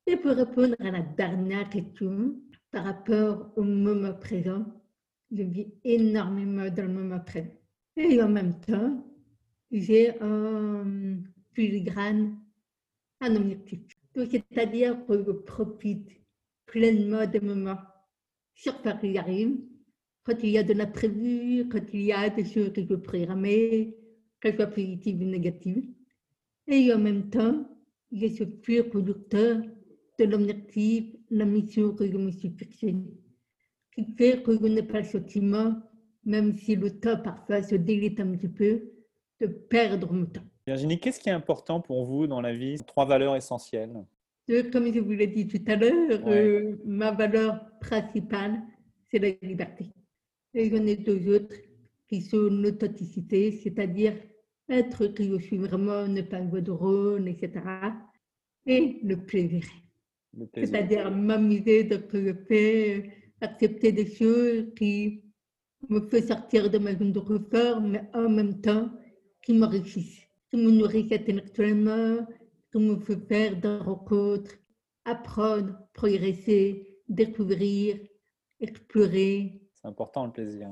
Et 0.06 0.16
pour 0.16 0.32
répondre 0.32 0.76
à 0.78 0.90
la 0.90 1.02
dernière 1.02 1.68
question, 1.68 2.37
par 2.70 2.85
rapport 2.85 3.52
au 3.56 3.62
moment 3.62 4.14
présent, 4.14 4.64
je 5.30 5.42
vis 5.42 5.74
énormément 5.84 6.68
dans 6.70 6.82
le 6.82 6.92
moment 6.92 7.20
présent. 7.20 7.48
Et 7.96 8.20
en 8.22 8.28
même 8.28 8.60
temps, 8.60 9.04
j'ai 9.70 10.20
un 10.20 11.18
filigrane, 11.54 12.38
un 13.20 13.36
objectif 13.36 13.96
c'est-à-dire 14.24 15.04
que 15.06 15.22
je 15.24 15.30
profite 15.30 16.08
pleinement 16.66 17.26
des 17.26 17.40
moments 17.40 17.78
sur 18.54 18.80
Paris 18.80 19.18
arrive, 19.18 19.58
quand 20.24 20.42
il 20.42 20.50
y 20.50 20.58
a 20.58 20.62
de 20.62 20.72
l'imprévu, 20.72 21.68
quand 21.68 21.82
il 21.92 22.02
y 22.02 22.12
a 22.12 22.30
des 22.30 22.44
choses 22.44 22.72
que 22.72 22.80
je 22.82 22.94
programmer, 22.94 23.94
qu'elles 24.40 24.56
soient 24.56 24.66
positives 24.66 25.20
ou 25.20 25.24
négatives. 25.24 25.84
Et 26.66 26.92
en 26.92 26.98
même 26.98 27.30
temps, 27.30 27.68
je 28.10 28.26
suis 28.26 28.46
pur 28.46 28.88
conducteur 28.90 29.62
de 30.18 30.24
l'objectif, 30.24 31.04
la 31.30 31.44
mission 31.44 31.94
que 31.94 32.10
je 32.10 32.16
me 32.16 32.30
suis 32.30 32.50
fixée, 32.50 32.96
qui 33.96 34.04
fait 34.16 34.42
que 34.42 34.52
je 34.52 34.66
n'ai 34.66 34.82
pas 34.82 35.00
le 35.00 35.06
sentiment, 35.06 35.74
même 36.24 36.56
si 36.56 36.76
le 36.76 36.90
temps 37.00 37.16
parfois 37.22 37.62
se 37.62 37.74
délite 37.74 38.20
un 38.20 38.37
petit 38.37 38.48
peu, 38.48 38.82
de 39.40 39.46
perdre 39.46 40.12
mon 40.12 40.26
temps. 40.26 40.44
Virginie, 40.66 40.98
qu'est-ce 41.00 41.20
qui 41.20 41.28
est 41.28 41.32
important 41.32 41.80
pour 41.80 42.04
vous 42.04 42.26
dans 42.26 42.40
la 42.40 42.54
vie? 42.54 42.76
Trois 42.87 43.06
valeurs 43.06 43.37
essentielles. 43.37 43.94
comme 44.72 44.92
je 44.92 45.00
vous 45.00 45.12
l'ai 45.12 45.26
dit 45.26 45.46
tout 45.46 45.62
à 45.66 45.76
l'heure, 45.76 46.20
euh, 46.26 46.76
ma 46.85 47.11
valeur 47.11 47.64
principale, 47.80 48.61
c'est 49.11 49.18
la 49.18 49.30
liberté. 49.46 49.87
Et 50.54 50.68
j'en 50.68 50.85
ai 50.87 50.96
deux 50.96 51.35
autres 51.35 51.56
qui 52.09 52.20
sont 52.20 52.48
l'authenticité, 52.50 53.52
c'est-à-dire 53.52 54.14
être 54.68 55.06
qui 55.09 55.28
je 55.30 55.38
suis 55.38 55.59
vraiment, 55.59 56.06
ne 56.06 56.22
pas 56.22 56.44
jouer 56.46 56.62
de 56.62 56.70
rôle, 56.70 57.28
etc. 57.28 57.61
Et 58.66 58.98
le 59.02 59.16
plaisir. 59.16 59.64
C'est-à-dire 60.54 61.11
m'amuser 61.11 61.85
de 61.85 61.94
ce 61.96 62.00
que 62.00 62.26
je 62.26 62.32
fais, 62.46 63.11
accepter 63.40 63.92
des 63.92 64.07
choses 64.07 64.72
qui 64.77 65.22
me 65.88 66.01
font 66.01 66.22
sortir 66.22 66.70
de 66.70 66.79
ma 66.79 66.94
zone 66.94 67.12
de 67.12 67.20
confort, 67.20 67.81
mais 67.81 68.03
en 68.14 68.29
même 68.29 68.61
temps 68.61 68.90
qui 69.42 69.55
m'enrichissent, 69.55 70.27
qui 70.51 70.57
me 70.57 70.70
nourrissent 70.70 71.12
intellectuellement, 71.12 72.27
qui 72.72 72.79
me 72.79 72.96
font 72.96 73.20
faire 73.29 73.57
des 73.57 73.77
rencontres, 73.77 74.55
apprendre, 75.05 75.79
progresser, 75.92 76.99
découvrir, 77.09 77.99
explorer. 78.61 79.61
C'est 79.75 79.87
important 79.87 80.27
le 80.27 80.33
plaisir. 80.33 80.68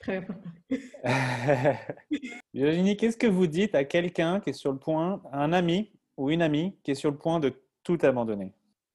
Très 0.00 0.16
important. 0.16 0.50
Virginie, 2.54 2.96
qu'est-ce 2.96 3.16
que 3.16 3.26
vous 3.26 3.46
dites 3.46 3.74
à 3.74 3.84
quelqu'un 3.84 4.40
qui 4.40 4.50
est 4.50 4.54
sur 4.54 4.72
le 4.72 4.78
point, 4.78 5.22
un 5.32 5.52
ami 5.52 5.92
ou 6.16 6.30
une 6.30 6.42
amie 6.42 6.76
qui 6.82 6.90
est 6.90 6.96
sur 6.96 7.10
le 7.10 7.16
point 7.16 7.40
de 7.40 7.52
tout 7.82 7.98
abandonner? 8.02 8.52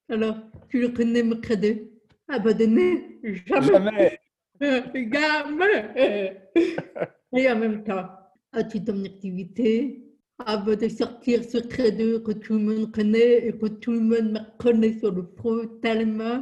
Alors, 0.09 0.35
tu 0.69 0.81
le 0.81 0.89
connais, 0.89 1.23
mon 1.23 1.39
credo 1.39 1.98
Abandonner 2.29 3.19
Jamais. 3.45 4.19
Jamais. 4.61 6.41
Et 7.35 7.49
en 7.49 7.59
même 7.59 7.83
temps, 7.83 8.07
as-tu 8.53 8.83
ton 8.83 9.03
activité? 9.03 10.05
Avant 10.45 10.75
de 10.75 10.87
sortir 10.87 11.43
ce 11.43 11.57
credo 11.57 12.21
que 12.21 12.31
tout 12.31 12.53
le 12.53 12.59
monde 12.59 12.91
connaît 12.93 13.47
et 13.47 13.51
que 13.51 13.65
tout 13.65 13.91
le 13.91 13.99
monde 13.99 14.31
me 14.31 14.57
connaît 14.57 14.97
sur 14.97 15.11
le 15.11 15.23
front 15.35 15.67
tellement 15.81 16.41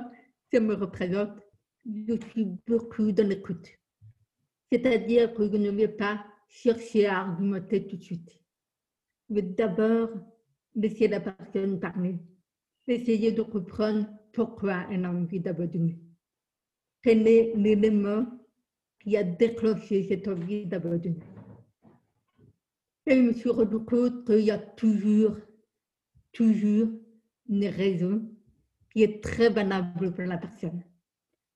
ça 0.52 0.60
me 0.60 0.76
représente. 0.76 1.40
Je 1.86 2.14
suis 2.30 2.46
beaucoup 2.68 3.12
dans 3.12 3.28
l'écoute. 3.28 3.68
C'est-à-dire 4.72 5.34
que 5.34 5.50
je 5.50 5.58
ne 5.58 5.72
vais 5.72 5.88
pas 5.88 6.24
chercher 6.48 7.08
à 7.08 7.20
argumenter 7.22 7.88
tout 7.88 7.98
de 7.98 8.04
suite. 8.04 8.40
Mais 9.30 9.42
d'abord, 9.42 10.10
laisser 10.76 11.08
la 11.08 11.20
personne 11.20 11.80
parler. 11.80 12.18
Essayer 12.88 13.34
de 13.34 13.42
comprendre 13.42 14.08
pourquoi 14.32 14.86
elle 14.90 15.06
a 15.06 15.12
envie 15.12 15.40
d'abandonner. 15.40 16.00
Quel 17.02 17.28
est 17.28 17.54
l'élément 17.56 18.26
qui 19.00 19.18
a 19.18 19.24
déclenché 19.24 20.08
cette 20.08 20.28
envie 20.28 20.66
d'abandonner 20.66 21.20
Et 23.06 23.16
je 23.16 23.22
me 23.22 23.34
suis 23.34 23.50
rendu 23.50 23.80
compte 23.80 24.26
qu'il 24.26 24.42
y 24.42 24.52
a 24.52 24.58
toujours, 24.58 25.36
toujours 26.32 26.88
une 27.50 27.66
raison 27.66 28.30
qui 28.92 29.04
est 29.04 29.24
très 29.24 29.50
valable 29.50 30.14
pour 30.14 30.24
la 30.24 30.38
personne. 30.38 30.84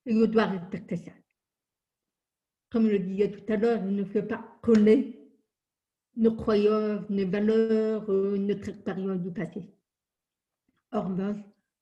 Et 0.06 0.14
je 0.14 0.26
dois 0.26 0.46
respecter 0.46 0.98
ça. 0.98 1.12
Comme 2.72 2.88
je 2.88 2.94
le 2.94 3.00
disais 3.00 3.32
tout 3.32 3.54
à 3.54 3.58
l'heure, 3.58 3.82
il 3.86 3.96
ne 3.96 4.06
faut 4.06 4.24
pas 4.24 4.60
coller 4.62 5.22
nos 6.16 6.36
croyances, 6.36 7.10
nos 7.10 7.28
valeurs, 7.30 8.10
euh, 8.10 8.38
notre 8.38 8.70
expérience 8.70 9.22
du 9.22 9.32
passé. 9.32 9.62
Or, 10.92 11.10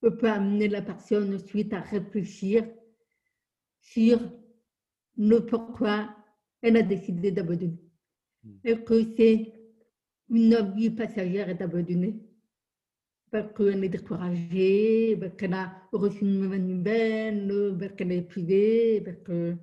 on 0.01 0.11
peut 0.11 0.29
amener 0.29 0.67
la 0.67 0.81
personne 0.81 1.33
ensuite 1.33 1.73
à 1.73 1.81
réfléchir 1.81 2.67
sur 3.81 4.19
le 5.17 5.39
pourquoi 5.39 6.15
elle 6.61 6.77
a 6.77 6.83
décidé 6.83 7.31
d'abandonner. 7.31 7.79
Hmm. 8.43 8.57
Et 8.63 8.83
que 8.83 9.15
c'est 9.17 9.53
une 10.29 10.73
vie 10.75 10.89
passagère 10.91 11.55
d'abandonner 11.57 12.29
parce 13.31 13.53
qu'elle 13.53 13.83
est 13.83 13.89
découragée, 13.89 15.17
parce 15.19 15.35
qu'elle 15.35 15.53
a 15.53 15.71
reçu 15.91 16.21
une 16.21 16.39
mauvaise 16.39 16.61
nouvelle, 16.61 17.75
parce 17.79 17.93
qu'elle 17.93 18.11
est 18.11 18.17
épuisée, 18.17 19.01
parce 19.01 19.17
que. 19.23 19.55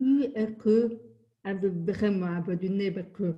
est 0.00 0.58
qu'elle 0.62 1.58
veut 1.58 1.92
vraiment 1.92 2.36
abandonner, 2.36 2.90
parce 2.90 3.08
que 3.12 3.34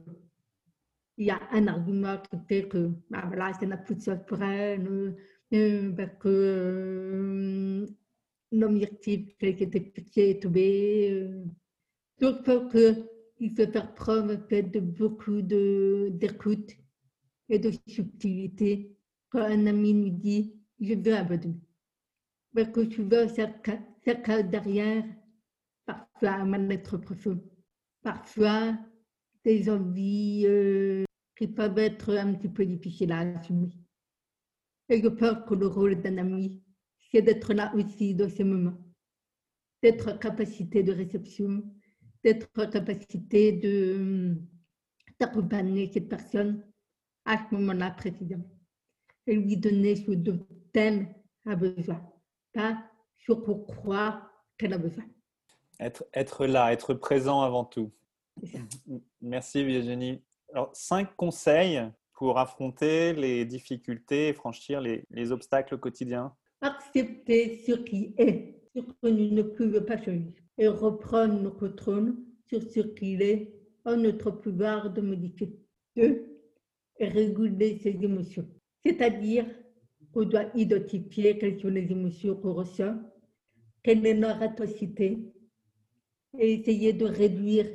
il 1.16 1.26
y 1.26 1.30
a 1.30 1.40
un 1.52 1.66
argument 1.68 2.18
qui 2.18 2.38
fait 2.48 2.68
que 2.68 2.90
bah 3.10 3.24
voilà, 3.26 3.52
ça 3.52 3.66
sens 4.00 4.18
pour 4.26 4.42
elle, 4.42 5.16
parce 5.96 6.18
que 6.18 6.28
euh, 6.28 7.86
l'objectif 8.50 9.34
était 9.40 9.80
piqué 9.80 10.30
est 10.30 10.42
tombé. 10.42 11.30
Donc, 12.20 12.38
il 12.40 12.44
faut 12.44 12.68
qu'il 12.68 13.50
faut 13.56 13.72
faire 13.72 13.94
preuve 13.94 14.46
de 14.48 14.80
beaucoup 14.80 15.42
d'écoute 15.42 16.72
et 17.48 17.58
de 17.58 17.70
subtilité 17.86 18.96
quand 19.28 19.42
un 19.42 19.66
ami 19.66 19.94
nous 19.94 20.10
dit 20.10 20.54
je 20.80 20.94
veux 20.94 21.14
abandonner. 21.14 21.60
Parce 22.54 22.70
que 22.70 22.80
tu 22.80 23.02
veux, 23.02 23.28
ça 23.28 24.42
derrière 24.42 25.04
parfois 25.86 26.30
un 26.30 26.46
mal-être 26.46 26.96
profond, 26.98 27.40
parfois 28.02 28.76
des 29.44 29.68
envies 29.68 30.44
euh, 30.46 31.04
qui 31.36 31.48
peuvent 31.48 31.78
être 31.78 32.16
un 32.16 32.34
petit 32.34 32.48
peu 32.48 32.64
difficiles 32.64 33.12
à 33.12 33.20
assumer. 33.20 33.70
Et 34.88 35.02
je 35.02 35.08
pense 35.08 35.46
que 35.48 35.54
le 35.54 35.66
rôle 35.66 36.00
d'un 36.00 36.18
ami, 36.18 36.62
c'est 37.10 37.22
d'être 37.22 37.52
là 37.54 37.72
aussi 37.74 38.14
dans 38.14 38.28
ces 38.28 38.44
moments, 38.44 38.78
d'être 39.82 40.12
en 40.12 40.18
capacité 40.18 40.82
de 40.82 40.92
réception, 40.92 41.62
d'être 42.22 42.48
en 42.56 42.68
capacité 42.70 43.52
de 43.52 44.36
d'accompagner 45.20 45.90
cette 45.92 46.08
personne 46.08 46.64
à 47.24 47.38
ce 47.38 47.54
moment-là 47.54 47.92
précisément 47.92 48.50
et 49.26 49.36
lui 49.36 49.56
donner 49.56 49.96
ce 49.96 50.10
dont 50.10 50.44
elle 50.74 51.14
a 51.46 51.54
besoin, 51.54 52.02
pas 52.52 52.82
ce 53.26 53.32
croit 53.32 54.28
qu'elle 54.58 54.72
a 54.72 54.78
besoin. 54.78 55.04
Être, 55.80 56.04
être 56.12 56.46
là, 56.46 56.72
être 56.72 56.94
présent 56.94 57.42
avant 57.42 57.64
tout. 57.64 57.92
Merci 59.20 59.64
Virginie. 59.64 60.22
Alors, 60.52 60.70
cinq 60.74 61.14
conseils 61.16 61.80
pour 62.12 62.38
affronter 62.38 63.12
les 63.12 63.44
difficultés 63.44 64.28
et 64.28 64.32
franchir 64.32 64.80
les, 64.80 65.04
les 65.10 65.32
obstacles 65.32 65.78
quotidiens. 65.78 66.34
Accepter 66.60 67.62
ce 67.66 67.72
qui 67.72 68.14
est, 68.16 68.60
ce 68.74 68.80
que 68.80 69.08
nous 69.08 69.30
ne 69.30 69.42
pouvons 69.42 69.84
pas 69.84 69.98
changer, 69.98 70.32
et 70.58 70.68
reprendre 70.68 71.34
notre 71.34 71.68
contrôle 71.68 72.16
sur 72.48 72.62
ce 72.62 72.80
qu'il 72.80 73.22
est 73.22 73.52
en 73.84 73.96
notre 73.96 74.30
pouvoir 74.30 74.92
de 74.92 75.00
modifier. 75.00 75.58
Deux, 75.96 76.40
réguler 77.00 77.78
ses 77.82 77.96
émotions, 78.02 78.48
c'est-à-dire 78.84 79.46
qu'on 80.12 80.24
doit 80.24 80.46
identifier 80.54 81.38
quelles 81.38 81.60
sont 81.60 81.68
les 81.68 81.90
émotions 81.90 82.36
qu'on 82.36 82.54
ressent, 82.54 82.94
quelle 83.82 84.06
est 84.06 84.14
notre 84.14 84.42
atrocité, 84.42 85.18
et 86.38 86.54
essayer 86.54 86.92
de 86.92 87.04
réduire 87.04 87.66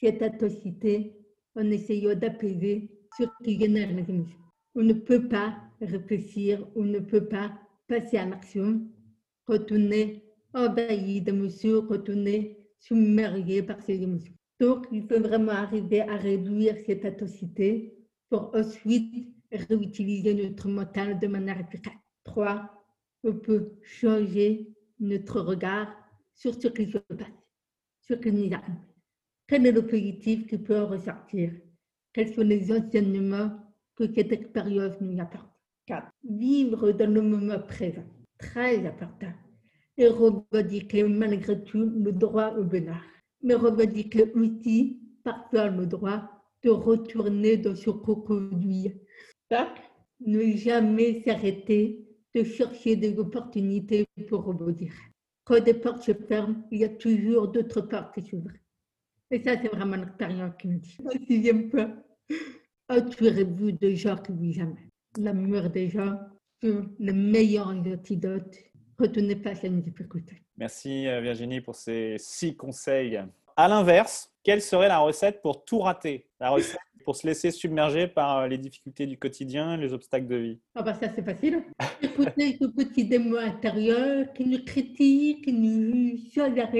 cette 0.00 0.22
atrocité 0.22 1.16
en 1.56 1.70
essayant 1.70 2.14
d'apaiser 2.14 2.90
ce 3.18 3.24
qui 3.44 3.58
génère 3.58 3.92
les 3.92 4.08
émotions. 4.08 4.38
On 4.74 4.82
ne 4.82 4.92
peut 4.92 5.28
pas 5.28 5.56
réfléchir, 5.80 6.66
on 6.76 6.84
ne 6.84 7.00
peut 7.00 7.26
pas 7.26 7.52
passer 7.88 8.18
à 8.18 8.26
l'action 8.26 8.88
est 9.52 10.22
envahi 10.54 11.20
d'émotions, 11.20 11.86
est 12.26 12.56
submergé 12.78 13.62
par 13.62 13.80
ces 13.82 14.02
émotions. 14.02 14.32
Donc, 14.58 14.86
il 14.92 15.02
faut 15.02 15.20
vraiment 15.20 15.52
arriver 15.52 16.02
à 16.02 16.16
réduire 16.16 16.76
cette 16.86 17.04
atrocité 17.04 17.94
pour 18.28 18.54
ensuite 18.54 19.34
réutiliser 19.50 20.34
notre 20.34 20.68
mental 20.68 21.18
de 21.18 21.26
manière 21.26 21.58
efficace. 21.58 21.94
Trois, 22.24 22.70
on 23.24 23.32
peut 23.32 23.72
changer 23.82 24.68
notre 24.98 25.40
regard 25.40 25.92
sur 26.34 26.54
ce 26.54 26.68
qui 26.68 26.90
se 26.90 26.98
passe, 26.98 27.26
sur 28.02 28.16
ce 28.16 28.22
qui 28.22 28.32
nous 28.32 28.54
arrive. 28.54 28.89
Quel 29.50 29.66
est 29.66 29.72
le 29.72 29.84
positif 29.84 30.46
qui 30.46 30.58
peut 30.58 30.84
ressortir? 30.84 31.50
Quels 32.12 32.32
sont 32.32 32.42
les 32.42 32.70
enseignements 32.70 33.50
que 33.96 34.04
cette 34.14 34.30
expérience 34.30 35.00
nous 35.00 35.20
apporte? 35.20 35.50
Quatre, 35.86 36.06
vivre 36.22 36.92
dans 36.92 37.12
le 37.12 37.20
moment 37.20 37.58
présent, 37.58 38.04
très 38.38 38.86
important. 38.86 39.32
Et 39.96 40.06
revendiquer 40.06 41.02
malgré 41.02 41.64
tout 41.64 41.84
le 41.84 42.12
droit 42.12 42.54
au 42.58 42.62
bonheur. 42.62 43.02
Mais 43.42 43.54
revendiquer 43.54 44.30
aussi 44.36 45.00
parfois 45.24 45.66
le 45.66 45.84
droit 45.84 46.30
de 46.62 46.70
retourner 46.70 47.56
dans 47.56 47.74
ce 47.74 47.90
conduit 47.90 48.94
ne 50.20 50.56
jamais 50.58 51.22
s'arrêter 51.22 52.06
de 52.36 52.44
chercher 52.44 52.94
des 52.94 53.18
opportunités 53.18 54.06
pour 54.28 54.44
rebondir. 54.44 54.92
Quand 55.42 55.58
des 55.58 55.74
portes 55.74 56.04
se 56.04 56.12
ferment, 56.12 56.62
il 56.70 56.82
y 56.82 56.84
a 56.84 56.88
toujours 56.88 57.48
d'autres 57.48 57.80
portes 57.80 58.14
qui 58.14 58.30
s'ouvrent. 58.30 58.52
Et 59.30 59.42
ça, 59.42 59.56
c'est 59.60 59.68
vraiment 59.68 59.96
l'expérience 59.96 60.54
qui 60.58 60.68
me 60.68 60.78
dit. 60.78 60.96
Au 61.04 61.10
sixième 61.10 61.70
point, 61.70 61.94
entourez-vous 62.88 63.72
de 63.72 63.94
gens 63.94 64.16
qui 64.16 64.32
vous 64.32 64.52
jamais. 64.52 64.88
L'amour 65.16 65.70
des 65.70 65.88
gens, 65.88 66.18
c'est 66.60 66.72
le 66.98 67.12
meilleur 67.12 67.68
antidote 67.68 68.56
est 69.02 69.42
face 69.42 69.64
à 69.64 69.66
une 69.66 69.82
difficulté. 69.82 70.42
Merci 70.56 71.06
euh, 71.06 71.20
Virginie 71.20 71.60
pour 71.60 71.74
ces 71.74 72.16
six 72.18 72.56
conseils. 72.56 73.20
À 73.56 73.68
l'inverse, 73.68 74.30
quelle 74.42 74.60
serait 74.60 74.88
la 74.88 74.98
recette 74.98 75.42
pour 75.42 75.64
tout 75.64 75.78
rater? 75.78 76.26
La 76.38 76.50
recette 76.50 76.78
pour 77.04 77.16
se 77.16 77.26
laisser 77.26 77.50
submerger 77.50 78.08
par 78.08 78.46
les 78.46 78.58
difficultés 78.58 79.06
du 79.06 79.18
quotidien, 79.18 79.76
les 79.76 79.92
obstacles 79.92 80.26
de 80.26 80.36
vie? 80.36 80.58
Ah 80.74 80.82
bah 80.82 80.94
ça 80.94 81.08
c'est 81.14 81.24
facile. 81.24 81.64
Écouter 82.02 82.58
ce 82.60 82.66
petit 82.66 83.04
démon 83.04 83.38
intérieur 83.38 84.32
qui 84.34 84.44
nous 84.44 84.62
critique, 84.64 85.44
qui 85.44 85.52
nous 85.52 86.18
suggère, 86.18 86.70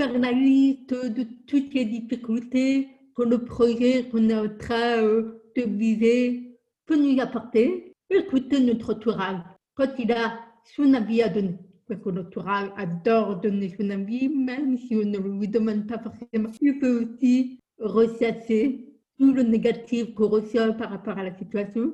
de 0.00 1.26
toutes 1.46 1.74
les 1.74 1.84
difficultés 1.84 2.88
que 3.14 3.22
le 3.22 3.44
projet 3.44 4.08
qu'on 4.10 4.28
est 4.30 4.34
en 4.34 4.48
train 4.48 5.02
euh, 5.02 5.42
de 5.56 5.62
viser 5.62 6.58
peut 6.86 6.96
nous 6.96 7.20
apporter. 7.20 7.92
Écouter 8.08 8.60
notre 8.60 8.94
entourage 8.94 9.40
quand 9.74 9.90
il 9.98 10.10
a 10.10 10.40
son 10.64 10.94
avis 10.94 11.22
à 11.22 11.28
donner. 11.28 11.54
Parce 11.86 12.00
que 12.00 12.08
notre 12.10 12.28
entourage 12.28 12.70
adore 12.76 13.40
donner 13.40 13.72
son 13.78 13.90
avis, 13.90 14.28
même 14.28 14.78
si 14.78 14.96
on 14.96 15.04
ne 15.04 15.18
lui 15.18 15.46
demande 15.46 15.86
pas 15.86 15.98
forcément. 15.98 16.50
Il 16.60 16.78
peut 16.78 17.04
aussi 17.04 17.60
ressasser 17.78 18.86
tout 19.18 19.32
le 19.32 19.42
négatif 19.42 20.14
qu'on 20.14 20.28
reçoit 20.28 20.72
par 20.72 20.90
rapport 20.90 21.18
à 21.18 21.24
la 21.24 21.36
situation 21.36 21.92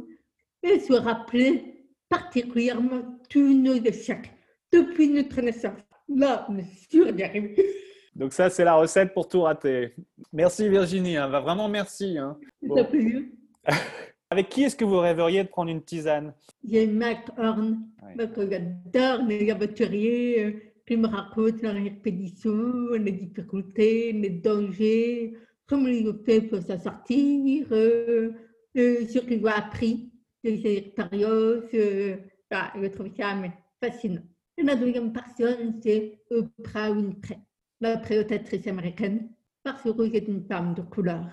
et 0.63 0.79
se 0.79 0.93
rappeler 0.93 1.87
particulièrement 2.09 3.19
tous 3.29 3.53
nos 3.53 3.75
échecs 3.75 4.33
depuis 4.73 5.09
notre 5.09 5.41
naissance. 5.43 5.81
Là, 6.09 6.47
on 6.49 6.57
est 6.57 6.91
sûr 6.91 7.13
d'y 7.13 7.25
arriver. 7.25 7.86
Donc 8.17 8.33
ça, 8.33 8.51
c'est 8.51 8.65
la 8.65 8.75
recette 8.75 9.13
pour 9.13 9.29
tout 9.29 9.43
rater. 9.43 9.95
Merci 10.33 10.69
Virginie, 10.69 11.17
hein. 11.17 11.29
vraiment 11.29 11.69
merci. 11.69 12.19
Hein. 12.19 12.37
Bon. 12.63 12.77
Avec 14.31 14.49
qui 14.49 14.65
est-ce 14.65 14.75
que 14.75 14.85
vous 14.85 14.99
rêveriez 14.99 15.45
de 15.45 15.49
prendre 15.49 15.71
une 15.71 15.83
tisane? 15.83 16.35
J'ai 16.69 16.87
Mac 16.89 17.29
Horn, 17.39 17.79
ouais. 18.03 18.29
j'adore 18.51 19.25
les 19.29 19.51
aventuriers 19.51 20.45
euh, 20.45 20.53
qui 20.87 20.97
me 20.97 21.07
racontent 21.07 21.59
leur 21.63 21.77
expédition, 21.77 22.91
les 22.93 23.13
difficultés, 23.13 24.13
les 24.13 24.31
dangers, 24.31 25.37
comment 25.67 25.89
ils 25.89 26.09
ont 26.09 26.19
fait 26.25 26.41
pour 26.43 26.63
s'en 26.63 26.79
sortir, 26.79 27.67
euh, 27.73 28.33
euh, 28.77 29.07
ce 29.07 29.19
qu'ils 29.19 29.45
ont 29.45 29.51
appris 29.51 30.11
de 30.45 30.57
ces 30.57 30.77
expériences. 30.79 31.75
Euh, 31.75 32.17
je 32.51 32.87
trouve 32.89 33.11
ça 33.17 33.35
mais, 33.35 33.53
fascinant. 33.83 34.23
Et 34.57 34.63
la 34.63 34.77
deuxième 34.77 35.13
personne, 35.13 35.81
c'est 35.83 36.21
Oprah 36.31 36.93
Winfrey, 36.93 37.39
la 37.81 37.99
présentatrice 37.99 38.67
américaine, 38.67 39.29
parce 39.63 39.83
que 39.83 40.11
c'est 40.13 40.29
une 40.29 40.47
femme 40.47 40.75
de 40.75 40.83
couleur, 40.83 41.27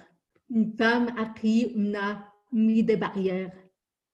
une 0.50 0.76
femme 0.78 1.08
à 1.18 1.26
qui 1.40 1.74
on 1.76 1.94
a 1.96 2.26
mis 2.52 2.84
des 2.84 2.98
barrières. 2.98 3.52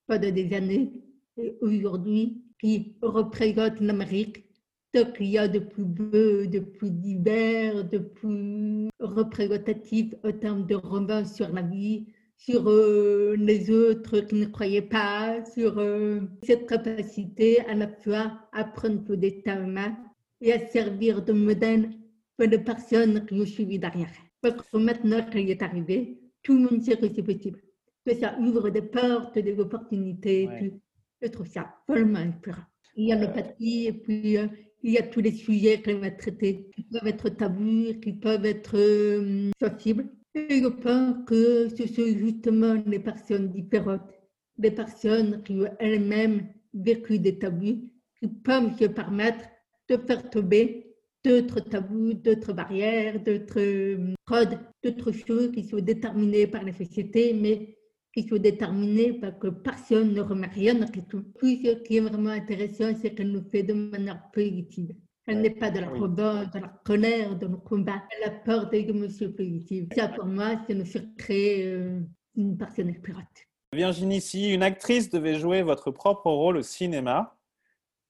Pendant 0.08 0.32
des 0.32 0.52
années. 0.56 0.92
Et 1.38 1.56
aujourd'hui 1.62 2.42
qui 2.60 2.96
représente 3.02 3.80
l'Amérique. 3.80 4.46
Ce 4.94 5.04
qu'il 5.04 5.28
y 5.28 5.38
a 5.38 5.48
de 5.48 5.60
plus 5.60 5.84
beau, 5.84 6.48
de 6.48 6.60
plus 6.60 6.89
divers, 6.89 7.88
de 7.88 8.00
plus 8.00 8.89
représentatif 9.00 10.15
en 10.24 10.32
termes 10.32 10.65
de 10.65 10.74
romans 10.74 11.26
sur 11.26 11.48
la 11.50 11.62
vie, 11.62 12.08
sur 12.38 12.68
euh, 12.68 13.36
les 13.38 13.70
autres 13.70 14.22
qui 14.22 14.36
ne 14.36 14.46
croyaient 14.48 14.82
pas, 14.82 15.46
sur 15.46 15.78
euh, 15.78 16.22
cette 16.42 16.68
capacité 16.68 17.60
à 17.68 17.76
la 17.76 17.88
fois 17.88 18.32
à 18.52 18.63
prendre 18.63 19.04
le 19.08 19.18
destin 19.18 19.63
humain 19.63 19.96
et 20.42 20.54
à 20.54 20.68
servir 20.68 21.24
de 21.24 21.34
modèle 21.34 21.92
pour 22.39 22.47
les 22.47 22.60
personnes 22.60 23.25
qui 23.25 23.34
ont 23.34 23.45
suivi 23.45 23.78
derrière. 23.78 24.13
Parce 24.41 24.56
que 24.56 24.78
maintenant 24.78 25.21
qu'il 25.30 25.49
est 25.49 25.62
arrivé, 25.62 26.21
tout 26.41 26.54
le 26.54 26.62
monde 26.62 26.82
sait 26.82 26.95
que 26.95 27.13
c'est 27.13 27.21
possible. 27.21 27.60
Que 28.06 28.15
ça 28.15 28.38
ouvre 28.39 28.69
des 28.69 28.82
portes, 28.82 29.38
des 29.38 29.60
opportunités. 29.60 30.47
Ouais. 30.47 30.73
Je 31.21 31.28
trouve 31.28 31.47
ça 31.47 31.75
follement 31.86 32.19
inspirant. 32.19 32.63
Il 32.95 33.10
y 33.10 33.12
a 33.12 33.17
l'empathie 33.17 33.88
et 33.88 33.93
puis 33.93 34.38
euh, 34.38 34.47
il 34.84 34.93
y 34.93 34.97
a 34.97 35.04
tous 35.04 35.19
les 35.19 35.34
sujets 35.34 35.82
qu'elle 35.82 35.99
va 35.99 36.12
traiter 36.12 36.69
qui 36.73 36.84
peuvent 36.84 37.08
être 37.08 37.28
tabous, 37.28 37.99
qui 38.02 38.13
peuvent 38.13 38.45
être 38.45 38.78
euh, 38.78 39.52
sensibles. 39.60 40.08
Et 40.34 40.62
je 40.62 40.67
pense 40.67 41.17
que 41.28 41.67
ce 41.67 41.88
sont 41.88 42.17
justement 42.17 42.82
les 42.86 42.99
personnes 42.99 43.52
différentes, 43.52 44.10
des 44.58 44.71
personnes 44.71 45.43
qui 45.43 45.56
ont 45.56 45.75
elles-mêmes 45.80 46.47
vécu 46.73 47.19
des 47.19 47.38
tabous, 47.38 47.84
qui 48.17 48.28
peuvent 48.30 48.78
se 48.80 48.86
permettre 48.86 49.43
de 49.89 49.97
faire 49.97 50.30
tomber 50.30 50.88
d'autres 51.23 51.60
tabous, 51.60 52.13
d'autres 52.13 52.53
barrières, 52.53 53.19
d'autres 53.21 53.97
codes, 54.25 54.60
d'autres 54.84 55.12
choses 55.12 55.51
qui 55.51 55.63
sont 55.63 55.79
déterminées 55.79 56.47
par 56.47 56.63
la 56.63 56.73
société, 56.73 57.34
mais 57.34 57.77
qui 58.13 58.27
sont 58.27 58.38
déterminées 58.38 59.13
parce 59.13 59.38
que 59.39 59.47
personne 59.47 60.13
ne 60.13 60.21
remet 60.21 60.47
rien 60.47 60.82
en 60.82 60.88
question. 60.88 61.23
Puis 61.38 61.62
ce 61.63 61.71
qui 61.84 61.97
est 61.97 62.01
vraiment 62.01 62.32
intéressant, 62.32 62.93
c'est 63.01 63.13
qu'elle 63.13 63.32
nous 63.32 63.47
fait 63.49 63.63
de 63.63 63.73
manière 63.73 64.21
positive. 64.32 64.95
Elle 65.27 65.41
n'est 65.41 65.51
pas 65.51 65.69
de 65.69 65.79
la 65.79 65.89
rebelle, 65.89 66.49
de 66.51 66.60
la 66.60 66.69
colère, 66.84 67.38
de 67.38 67.45
nos 67.47 67.60
combats. 67.60 68.01
Elle 68.17 68.29
apporte 68.29 68.71
des 68.71 68.79
émotions 68.79 69.32
positives. 69.32 69.88
Ça, 69.95 70.08
pour 70.08 70.25
moi, 70.25 70.60
c'est 70.65 70.73
nous 70.73 70.86
faire 70.86 71.03
créer 71.17 71.67
euh, 71.67 71.99
une 72.36 72.58
personne 72.58 72.89
inspirante. 72.89 73.45
Virginie, 73.71 74.21
si 74.21 74.51
une 74.51 74.63
actrice 74.63 75.12
devait 75.12 75.38
jouer 75.38 75.62
votre 75.62 75.91
propre 75.91 76.32
rôle 76.32 76.58
au 76.58 76.63
cinéma, 76.63 77.38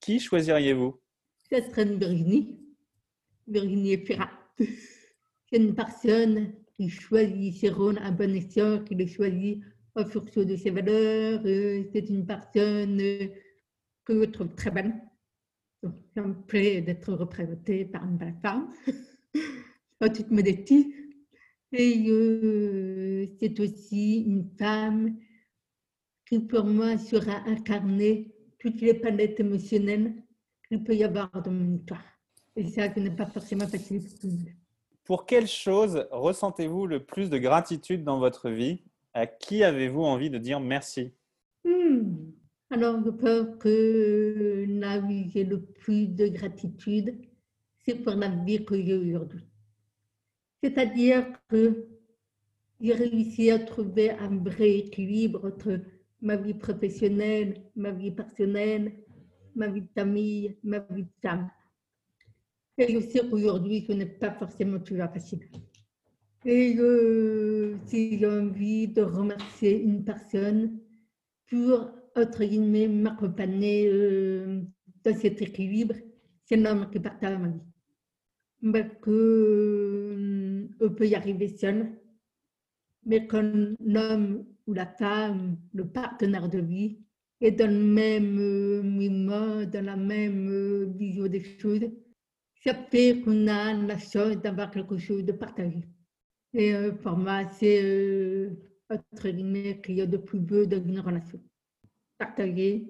qui 0.00 0.18
choisiriez-vous? 0.18 0.98
Ce 1.50 1.60
serait 1.60 1.82
une 1.82 1.98
Virginie. 1.98 2.58
Virginie 3.50 3.92
Efira. 3.94 4.30
C'est 4.58 5.58
une 5.58 5.74
personne 5.74 6.52
qui 6.74 6.88
choisit 6.88 7.56
ses 7.56 7.70
rôles 7.70 7.98
à 7.98 8.10
bon 8.10 8.34
escient, 8.34 8.82
qui 8.84 8.94
les 8.94 9.08
choisit 9.08 9.62
en 9.94 10.04
fonction 10.06 10.44
de 10.44 10.56
ses 10.56 10.70
valeurs. 10.70 11.42
Euh, 11.44 11.84
c'est 11.92 12.08
une 12.08 12.24
personne 12.24 13.00
euh, 13.00 13.26
que 14.04 14.20
je 14.20 14.24
trouve 14.30 14.54
très 14.54 14.70
belle. 14.70 14.94
Donc, 15.82 15.94
ça 16.14 16.22
me 16.22 16.34
plaît 16.34 16.82
d'être 16.82 17.12
représentée 17.12 17.84
par 17.84 18.04
une 18.04 18.16
belle 18.16 18.36
femme, 18.42 18.72
en 20.00 20.08
toute 20.08 20.30
modestie. 20.30 20.94
Et 21.72 22.04
euh, 22.08 23.26
c'est 23.38 23.58
aussi 23.60 24.22
une 24.22 24.48
femme 24.58 25.16
qui, 26.26 26.40
pour 26.40 26.64
moi, 26.64 26.98
sera 26.98 27.42
incarner 27.46 28.34
toutes 28.58 28.80
les 28.80 28.94
palettes 28.94 29.40
émotionnelles 29.40 30.14
qu'il 30.68 30.84
peut 30.84 30.94
y 30.94 31.04
avoir 31.04 31.30
dans 31.42 31.50
mon 31.52 31.76
histoire. 31.76 32.09
Et 32.60 32.68
ça, 32.68 32.88
n'est 32.88 33.10
pas 33.10 33.24
forcément 33.24 33.66
facile 33.66 34.02
pour. 34.20 34.30
Pour 35.04 35.24
quelle 35.24 35.46
chose 35.46 36.06
ressentez-vous 36.10 36.86
le 36.86 37.02
plus 37.02 37.30
de 37.30 37.38
gratitude 37.38 38.04
dans 38.04 38.18
votre 38.18 38.50
vie? 38.50 38.82
À 39.14 39.26
qui 39.26 39.64
avez-vous 39.64 40.02
envie 40.02 40.28
de 40.28 40.36
dire 40.36 40.60
merci? 40.60 41.14
Hmm. 41.64 42.32
Alors, 42.68 43.02
je 43.02 43.08
pense 43.08 43.56
que 43.58 44.66
là 44.68 44.98
où 44.98 45.10
j'ai 45.32 45.44
le 45.44 45.62
plus 45.62 46.08
de 46.08 46.28
gratitude, 46.28 47.18
c'est 47.78 47.94
pour 47.94 48.14
la 48.14 48.28
vie 48.28 48.62
que 48.62 48.76
j'ai 48.76 48.94
aujourd'hui. 48.94 49.46
C'est-à-dire 50.62 51.32
que 51.48 51.88
j'ai 52.78 52.92
réussi 52.92 53.50
à 53.50 53.58
trouver 53.58 54.10
un 54.10 54.36
vrai 54.36 54.80
équilibre 54.80 55.46
entre 55.46 55.80
ma 56.20 56.36
vie 56.36 56.52
professionnelle, 56.52 57.54
ma 57.74 57.90
vie 57.90 58.10
personnelle, 58.10 58.92
ma 59.54 59.68
vie 59.68 59.80
de 59.80 59.88
famille, 59.94 60.58
ma 60.62 60.80
vie 60.80 61.04
de 61.04 61.12
femme. 61.22 61.48
Et 62.80 62.94
je 62.94 63.00
sais 63.00 63.20
qu'aujourd'hui, 63.28 63.84
ce 63.86 63.92
n'est 63.92 64.06
pas 64.06 64.32
forcément 64.32 64.78
toujours 64.78 65.10
facile. 65.12 65.40
Et 66.46 66.74
si 67.84 68.18
j'ai 68.18 68.26
envie 68.26 68.88
de 68.88 69.02
remercier 69.02 69.82
une 69.82 70.02
personne 70.02 70.78
pour, 71.50 71.90
entre 72.16 72.42
guillemets, 72.42 72.88
m'accompagner 72.88 73.86
euh, 73.86 74.62
dans 75.04 75.14
cet 75.14 75.42
équilibre, 75.42 75.94
c'est 76.46 76.56
l'homme 76.56 76.88
qui 76.90 77.00
partage 77.00 77.38
ma 77.38 77.48
vie. 77.48 78.72
Parce 78.72 78.94
que 79.02 80.66
euh, 80.80 80.88
peut 80.88 81.06
y 81.06 81.14
arriver 81.14 81.48
seul, 81.48 81.92
mais 83.04 83.26
quand 83.26 83.76
l'homme 83.78 84.46
ou 84.66 84.72
la 84.72 84.86
femme, 84.86 85.58
le 85.74 85.86
partenaire 85.86 86.48
de 86.48 86.60
vie, 86.60 86.96
est 87.42 87.50
dans 87.50 87.70
le 87.70 87.84
même 87.84 88.38
euh, 88.38 88.82
moment, 88.82 89.66
dans 89.66 89.84
la 89.84 89.96
même 89.96 90.96
vision 90.96 91.26
des 91.26 91.44
choses, 91.58 91.84
ça 92.64 92.74
fait 92.74 93.20
qu'on 93.22 93.46
a 93.46 93.72
la 93.74 93.98
chance 93.98 94.36
d'avoir 94.36 94.70
quelque 94.70 94.98
chose 94.98 95.24
de 95.24 95.32
partagé. 95.32 95.82
Et 96.52 96.74
pour 97.02 97.16
moi, 97.16 97.48
c'est 97.48 97.82
euh, 97.82 98.50
entre 98.90 99.28
guillemets 99.28 99.80
qu'il 99.80 99.96
y 99.96 100.00
a 100.00 100.06
de 100.06 100.16
plus 100.16 100.40
beau 100.40 100.66
dans 100.66 100.82
une 100.82 101.00
relation. 101.00 101.40
Partager 102.18 102.86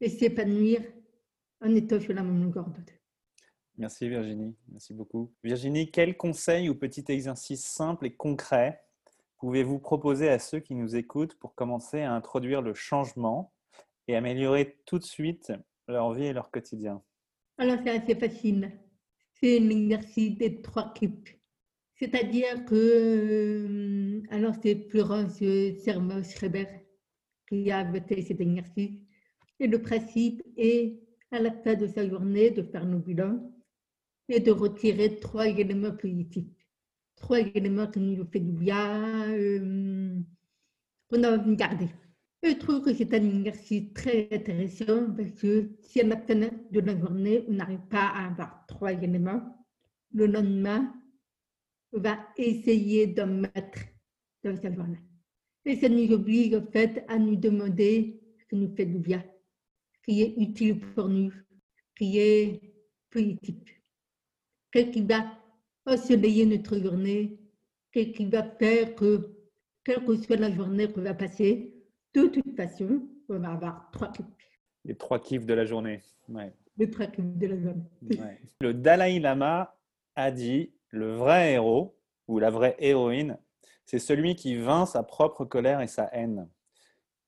et 0.00 0.08
s'épanouir 0.08 0.80
en 1.60 1.74
étant 1.74 2.00
sur 2.00 2.14
la 2.14 2.22
même 2.22 2.42
longueur 2.42 2.66
d'onde. 2.66 2.90
Merci 3.76 4.08
Virginie, 4.08 4.56
merci 4.68 4.92
beaucoup. 4.92 5.32
Virginie, 5.42 5.90
quel 5.90 6.16
conseil 6.16 6.68
ou 6.68 6.74
petit 6.74 7.04
exercice 7.08 7.64
simple 7.64 8.06
et 8.06 8.14
concret 8.14 8.80
pouvez-vous 9.38 9.78
proposer 9.78 10.28
à 10.28 10.40
ceux 10.40 10.58
qui 10.58 10.74
nous 10.74 10.96
écoutent 10.96 11.36
pour 11.38 11.54
commencer 11.54 12.00
à 12.00 12.12
introduire 12.12 12.60
le 12.60 12.74
changement 12.74 13.52
et 14.08 14.16
améliorer 14.16 14.80
tout 14.84 14.98
de 14.98 15.04
suite 15.04 15.52
leur 15.86 16.12
vie 16.12 16.24
et 16.24 16.32
leur 16.32 16.50
quotidien? 16.50 17.02
Alors 17.58 17.76
c'est 17.84 17.90
assez 17.90 18.14
facile. 18.14 18.72
C'est 19.40 19.58
l'exercice 19.58 20.36
des 20.38 20.62
trois 20.62 20.92
clips. 20.94 21.28
C'est-à-dire 21.96 22.64
que, 22.64 22.74
euh, 22.74 24.22
alors 24.30 24.54
c'est 24.62 24.88
Florence 24.88 25.38
Sermos-Schreiber 25.38 26.66
qui 27.48 27.70
a 27.70 27.84
voté 27.84 28.22
cet 28.22 28.40
exercice. 28.40 29.00
Et 29.60 29.66
le 29.66 29.82
principe 29.82 30.42
est, 30.56 31.00
à 31.32 31.40
la 31.40 31.50
fin 31.50 31.74
de 31.74 31.86
sa 31.88 32.08
journée, 32.08 32.50
de 32.50 32.62
faire 32.62 32.86
nos 32.86 32.98
bilans 32.98 33.52
et 34.28 34.40
de 34.40 34.52
retirer 34.52 35.18
trois 35.18 35.46
éléments 35.48 35.96
positifs. 35.96 36.46
Trois 37.16 37.40
éléments 37.40 37.88
qui 37.88 37.98
nous 38.00 38.24
fait 38.26 38.40
du 38.40 38.52
bien, 38.52 39.28
euh, 39.32 40.14
qu'on 41.10 41.24
a 41.24 41.38
garder. 41.38 41.88
Je 42.42 42.52
trouve 42.52 42.82
que 42.82 42.94
c'est 42.94 43.12
un 43.14 43.38
exercice 43.38 43.92
très 43.94 44.28
intéressant 44.30 45.12
parce 45.16 45.32
que 45.40 45.70
si 45.82 46.00
la 46.02 46.16
fin 46.16 46.36
de 46.36 46.80
la 46.80 46.98
journée, 46.98 47.44
on 47.48 47.52
n'arrive 47.52 47.86
pas 47.90 48.06
à 48.06 48.28
avoir 48.28 48.64
trois 48.68 48.92
éléments, 48.92 49.42
le 50.12 50.26
lendemain, 50.26 50.94
on 51.92 52.00
va 52.00 52.18
essayer 52.36 53.08
d'en 53.08 53.26
mettre 53.26 53.80
dans 54.44 54.56
sa 54.56 54.72
journée. 54.72 55.00
Et 55.64 55.76
ça 55.76 55.88
nous 55.88 56.12
oblige 56.12 56.54
en 56.54 56.64
fait 56.70 57.04
à 57.08 57.18
nous 57.18 57.34
demander 57.34 58.20
ce 58.38 58.44
qui 58.46 58.56
nous 58.56 58.74
fait 58.74 58.86
du 58.86 58.98
bien, 58.98 59.24
ce 59.94 60.00
qui 60.04 60.22
est 60.22 60.34
utile 60.38 60.78
pour 60.78 61.08
nous, 61.08 61.32
ce 61.32 61.94
qui 61.96 62.18
est 62.18 62.60
politique, 63.10 63.82
ce 64.74 64.80
qui 64.80 65.02
va 65.02 65.24
ensoleiller 65.86 66.46
notre 66.46 66.78
journée, 66.78 67.40
ce 67.94 68.00
qui 68.00 68.26
va 68.26 68.44
faire 68.44 68.94
que, 68.94 69.34
quelle 69.82 70.04
que 70.04 70.16
soit 70.16 70.36
la 70.36 70.54
journée 70.54 70.92
qu'on 70.92 71.02
va 71.02 71.14
passer, 71.14 71.77
de 72.14 72.26
toute 72.26 72.56
façon, 72.56 73.02
on 73.28 73.38
va 73.38 73.52
avoir 73.52 73.90
trois 73.92 74.10
kiffs. 74.12 74.26
Les 74.84 74.96
trois 74.96 75.18
kiffs 75.18 75.46
de 75.46 75.54
la 75.54 75.64
journée. 75.64 76.02
Les 76.76 76.90
trois 76.90 77.06
de 77.06 77.46
la 77.46 77.60
journée. 77.60 78.30
Le 78.60 78.74
Dalai 78.74 79.18
Lama 79.18 79.76
a 80.16 80.30
dit 80.30 80.72
le 80.90 81.14
vrai 81.14 81.52
héros 81.52 81.96
ou 82.26 82.38
la 82.38 82.50
vraie 82.50 82.76
héroïne, 82.78 83.38
c'est 83.84 83.98
celui 83.98 84.34
qui 84.34 84.56
vainc 84.56 84.86
sa 84.86 85.02
propre 85.02 85.44
colère 85.44 85.80
et 85.80 85.86
sa 85.86 86.08
haine. 86.12 86.48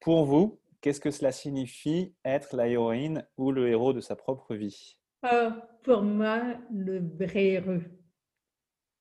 Pour 0.01 0.25
vous, 0.25 0.59
qu'est-ce 0.81 1.01
que 1.01 1.11
cela 1.11 1.33
signifie 1.33 2.15
être 2.25 2.57
la 2.57 2.69
héroïne 2.69 3.27
ou 3.37 3.51
le 3.53 3.69
héros 3.69 3.93
de 3.93 4.01
sa 4.01 4.17
propre 4.17 4.55
vie? 4.55 4.99
Oh, 5.23 5.51
Pour 5.83 6.03
moi, 6.03 6.57
le 6.73 7.01
vrai 7.17 7.45
héros, 7.45 7.83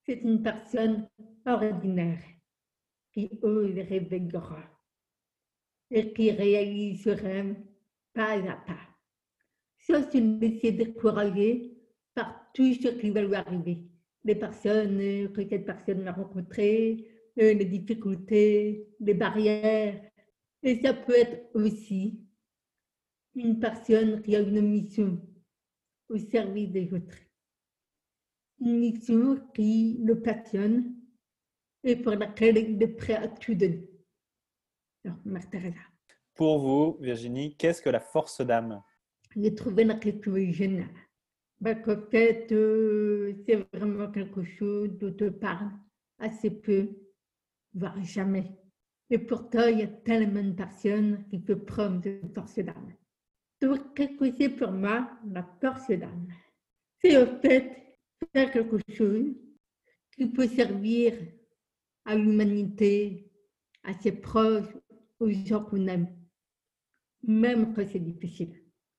c'est 0.05 0.21
une 0.21 0.41
personne 0.41 1.07
ordinaire 1.45 2.21
qui 3.11 3.29
ose 3.41 3.75
rêver 3.75 4.21
grand 4.21 4.63
et 5.91 6.13
qui 6.13 6.31
réalise 6.31 7.03
ce 7.03 7.09
rêve 7.09 7.55
pas 8.13 8.33
à 8.33 8.55
pas, 8.55 8.79
sans 9.79 10.09
se 10.09 10.17
laisser 10.17 10.71
décourager 10.71 11.77
par 12.13 12.51
tout 12.53 12.73
ce 12.73 12.89
qui 12.89 13.09
va 13.11 13.21
lui 13.21 13.35
arriver. 13.35 13.85
Les 14.23 14.35
personnes 14.35 15.31
que 15.31 15.47
cette 15.47 15.65
personne 15.65 16.07
a 16.07 16.11
rencontrées, 16.11 17.07
euh, 17.39 17.53
les 17.53 17.65
difficultés, 17.65 18.87
les 18.99 19.13
barrières. 19.13 20.01
Et 20.61 20.81
ça 20.81 20.93
peut 20.93 21.15
être 21.15 21.55
aussi 21.55 22.19
une 23.35 23.59
personne 23.59 24.21
qui 24.21 24.35
a 24.35 24.39
une 24.39 24.61
mission 24.61 25.21
au 26.09 26.17
service 26.17 26.71
des 26.71 26.91
autres. 26.93 27.17
Une 28.59 28.79
mission 28.79 29.39
qui 29.53 29.99
le 30.03 30.21
passionne 30.21 30.95
et 31.83 31.95
pour 31.95 32.15
laquelle 32.15 32.57
il 32.57 32.83
est 32.83 32.87
prêt 32.87 33.15
à 33.15 33.29
tout 33.29 33.55
donner. 33.55 33.89
Pour 36.35 36.59
vous, 36.59 36.97
Virginie, 37.01 37.55
qu'est-ce 37.55 37.81
que 37.81 37.89
la 37.89 37.99
force 37.99 38.41
d'âme? 38.41 38.81
J'ai 39.35 39.53
trouvé 39.53 39.83
la 39.83 39.95
question 39.95 40.35
géniale. 40.51 40.89
Bah, 41.59 41.75
fait, 42.09 42.51
euh, 42.51 43.33
c'est 43.45 43.67
vraiment 43.73 44.09
quelque 44.09 44.43
chose 44.43 44.89
dont 44.97 45.15
on 45.21 45.31
parle 45.31 45.71
assez 46.17 46.49
peu, 46.49 46.89
voire 47.73 48.01
jamais. 48.03 48.57
Et 49.09 49.17
pourtant, 49.17 49.67
il 49.67 49.79
y 49.79 49.83
a 49.83 49.87
tellement 49.87 50.43
de 50.43 50.53
personnes 50.53 51.25
qui 51.29 51.39
peuvent 51.39 51.65
prendre 51.65 51.99
de 51.99 52.21
force 52.33 52.59
d'âme. 52.59 52.93
Donc, 53.61 53.93
qu'est-ce 53.93 54.17
que 54.17 54.31
c'est 54.37 54.49
pour 54.49 54.71
moi 54.71 55.09
la 55.29 55.43
force 55.59 55.89
d'âme? 55.89 56.27
C'est 57.01 57.17
au 57.17 57.25
fait 57.41 57.97
faire 58.33 58.51
quelque 58.51 58.77
chose 58.93 59.35
qui 60.15 60.27
peut 60.27 60.47
servir 60.47 61.13
à 62.05 62.15
l'humanité, 62.15 63.31
à 63.83 63.93
ses 63.93 64.13
proches, 64.13 64.73
aux 65.19 65.29
gens 65.29 65.63
qu'on 65.63 65.87
aime, 65.87 66.07
même 67.23 67.73
quand 67.73 67.85
c'est 67.91 67.99
difficile, 67.99 68.53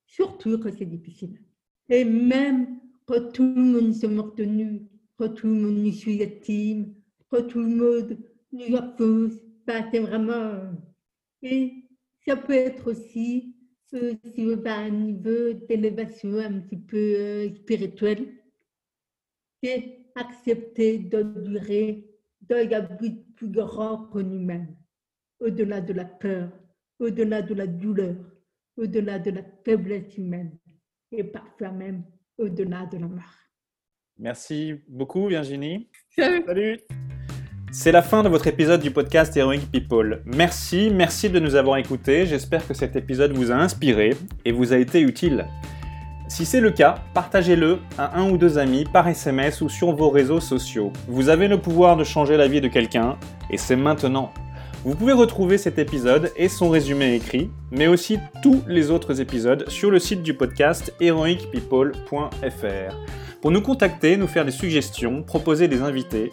surtout 0.07 0.59
quand 0.59 0.73
c'est 0.77 0.85
difficile. 0.87 1.41
Et 1.89 2.05
même 2.05 2.81
quand 3.07 3.33
tout 3.33 3.43
le 3.43 3.63
monde 3.63 3.95
se 3.95 4.07
retenu, 4.07 4.83
quand 5.17 5.31
tout 5.31 5.47
le 5.47 5.55
monde 5.55 5.79
nous 5.79 5.93
suit 5.93 6.23
intime, 6.23 6.95
quand 7.29 7.47
tout 7.47 7.61
le 7.61 7.69
monde 7.69 8.19
nous 8.53 8.77
oppose, 8.77 9.41
bah, 9.67 9.85
c'est 9.91 10.01
vraiment. 10.01 10.73
Et 11.43 11.73
ça 12.27 12.37
peut 12.37 12.55
être 12.55 12.91
aussi, 12.91 13.57
euh, 13.95 14.15
à 14.65 14.75
un 14.75 14.91
niveau 14.91 15.53
d'élévation 15.69 16.39
un 16.39 16.61
petit 16.61 16.77
peu 16.77 16.97
euh, 16.97 17.55
spirituel, 17.55 18.35
c'est 19.63 19.99
accepter 20.15 20.99
d'endurer 20.99 22.07
dans 22.43 22.69
un 22.73 22.97
but 22.97 23.35
plus 23.35 23.49
grand 23.49 24.07
que 24.09 24.19
nous-mêmes 24.19 24.77
au-delà 25.41 25.81
de 25.81 25.93
la 25.93 26.05
peur, 26.05 26.51
au-delà 26.99 27.43
de 27.43 27.55
la 27.55 27.67
douleur, 27.67 28.15
au-delà 28.77 29.19
de 29.19 29.31
la 29.31 29.43
faiblesse 29.65 30.17
humaine 30.17 30.53
et 31.13 31.25
parfois 31.25 31.71
même 31.71 32.05
au-delà 32.39 32.87
de 32.87 32.99
la 32.99 33.09
mort. 33.09 33.41
Merci 34.19 34.75
beaucoup 34.87 35.29
Virginie. 35.29 35.89
Salut. 36.47 36.79
C'est 37.73 37.93
la 37.93 38.03
fin 38.03 38.23
de 38.23 38.29
votre 38.29 38.49
épisode 38.49 38.81
du 38.81 38.91
podcast 38.91 39.37
Heroic 39.37 39.61
People. 39.73 40.23
Merci, 40.27 40.91
merci 40.91 41.31
de 41.31 41.39
nous 41.39 41.55
avoir 41.55 41.79
écoutés. 41.79 42.27
J'espère 42.27 42.67
que 42.67 42.75
cet 42.75 42.97
épisode 42.97 43.33
vous 43.33 43.53
a 43.53 43.55
inspiré 43.55 44.11
et 44.45 44.53
vous 44.53 44.73
a 44.73 44.77
été 44.77 45.01
utile. 45.01 45.47
Si 46.29 46.45
c'est 46.45 46.61
le 46.61 46.71
cas, 46.71 46.97
partagez-le 47.15 47.79
à 47.97 48.19
un 48.19 48.31
ou 48.31 48.37
deux 48.37 48.59
amis 48.59 48.85
par 48.93 49.09
SMS 49.09 49.61
ou 49.63 49.69
sur 49.69 49.93
vos 49.93 50.11
réseaux 50.11 50.41
sociaux. 50.41 50.93
Vous 51.09 51.29
avez 51.29 51.49
le 51.49 51.61
pouvoir 51.61 51.97
de 51.97 52.05
changer 52.05 52.37
la 52.37 52.49
vie 52.49 52.61
de 52.61 52.69
quelqu'un 52.69 53.17
et 53.51 53.57
c'est 53.57 53.77
maintenant. 53.77 54.33
Vous 54.83 54.95
pouvez 54.95 55.13
retrouver 55.13 55.59
cet 55.59 55.79
épisode 55.79 56.33
et 56.37 56.49
son 56.49 56.71
résumé 56.71 57.15
écrit, 57.15 57.51
mais 57.71 57.87
aussi 57.87 58.19
tous 58.43 58.63
les 58.67 58.91
autres 58.91 59.21
épisodes 59.21 59.69
sur 59.69 59.91
le 59.91 59.99
site 59.99 60.23
du 60.23 60.33
podcast 60.33 60.95
heroicpeople.fr. 61.01 62.95
Pour 63.43 63.51
nous 63.51 63.61
contacter, 63.61 64.17
nous 64.17 64.27
faire 64.27 64.47
des 64.47 64.51
suggestions, 64.51 65.23
proposer 65.23 65.69
des 65.69 65.83
invités, 65.83 66.33